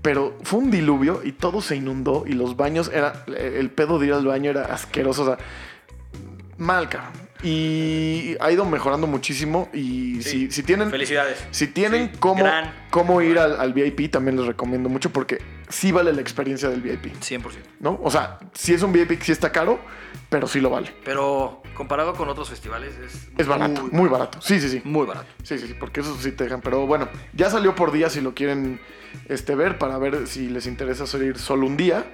[0.00, 4.08] Pero fue un diluvio y todo se inundó y los baños era, el pedo de
[4.08, 5.38] ir al baño era asqueroso, o sea,
[6.58, 7.12] mal, cabrón.
[7.42, 10.30] Y ha ido mejorando muchísimo y Sí.
[10.30, 10.90] si, si tienen...
[10.90, 11.44] Felicidades.
[11.50, 12.72] Si tienen Sí, cómo, gran.
[12.90, 15.38] cómo ir al, al VIP, también les recomiendo mucho porque
[15.68, 17.06] sí vale la experiencia del VIP.
[17.20, 17.42] 100%.
[17.80, 17.98] ¿no?
[18.02, 19.80] O sea, si es un VIP que sí está caro,
[20.28, 20.94] pero sí lo vale.
[21.04, 23.28] Pero comparado con otros festivales es...
[23.36, 24.40] Es barato, muy, barato.
[24.40, 24.80] Sí, sí, sí.
[24.84, 25.26] Muy barato.
[25.42, 26.60] Sí, sí, sí, porque eso sí te dejan.
[26.60, 28.80] Pero bueno, ya salió por día si lo quieren
[29.28, 32.06] este, ver para ver si les interesa salir solo un día.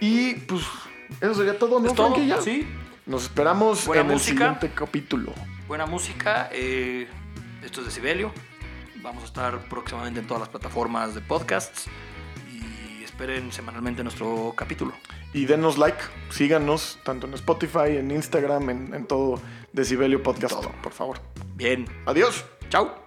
[0.00, 0.62] Y pues
[1.20, 2.16] eso sería todo, ¿no, ¿Es todo?
[2.24, 2.40] Ya.
[2.40, 2.66] Sí.
[3.06, 5.32] Nos esperamos Buena en el siguiente capítulo.
[5.68, 6.48] Buena música.
[6.52, 7.06] eh,
[7.62, 8.32] esto es Decibelio.
[9.02, 11.86] Vamos a estar próximamente en todas las plataformas de podcasts.
[12.50, 14.94] Y esperen semanalmente nuestro capítulo.
[15.34, 15.98] Y denos like,
[16.30, 19.40] síganos tanto en Spotify, en Instagram, en, en todo
[19.72, 21.20] Decibelio Podcast, por favor.
[21.56, 21.86] Bien.
[22.06, 22.44] Adiós.
[22.70, 23.03] Chao.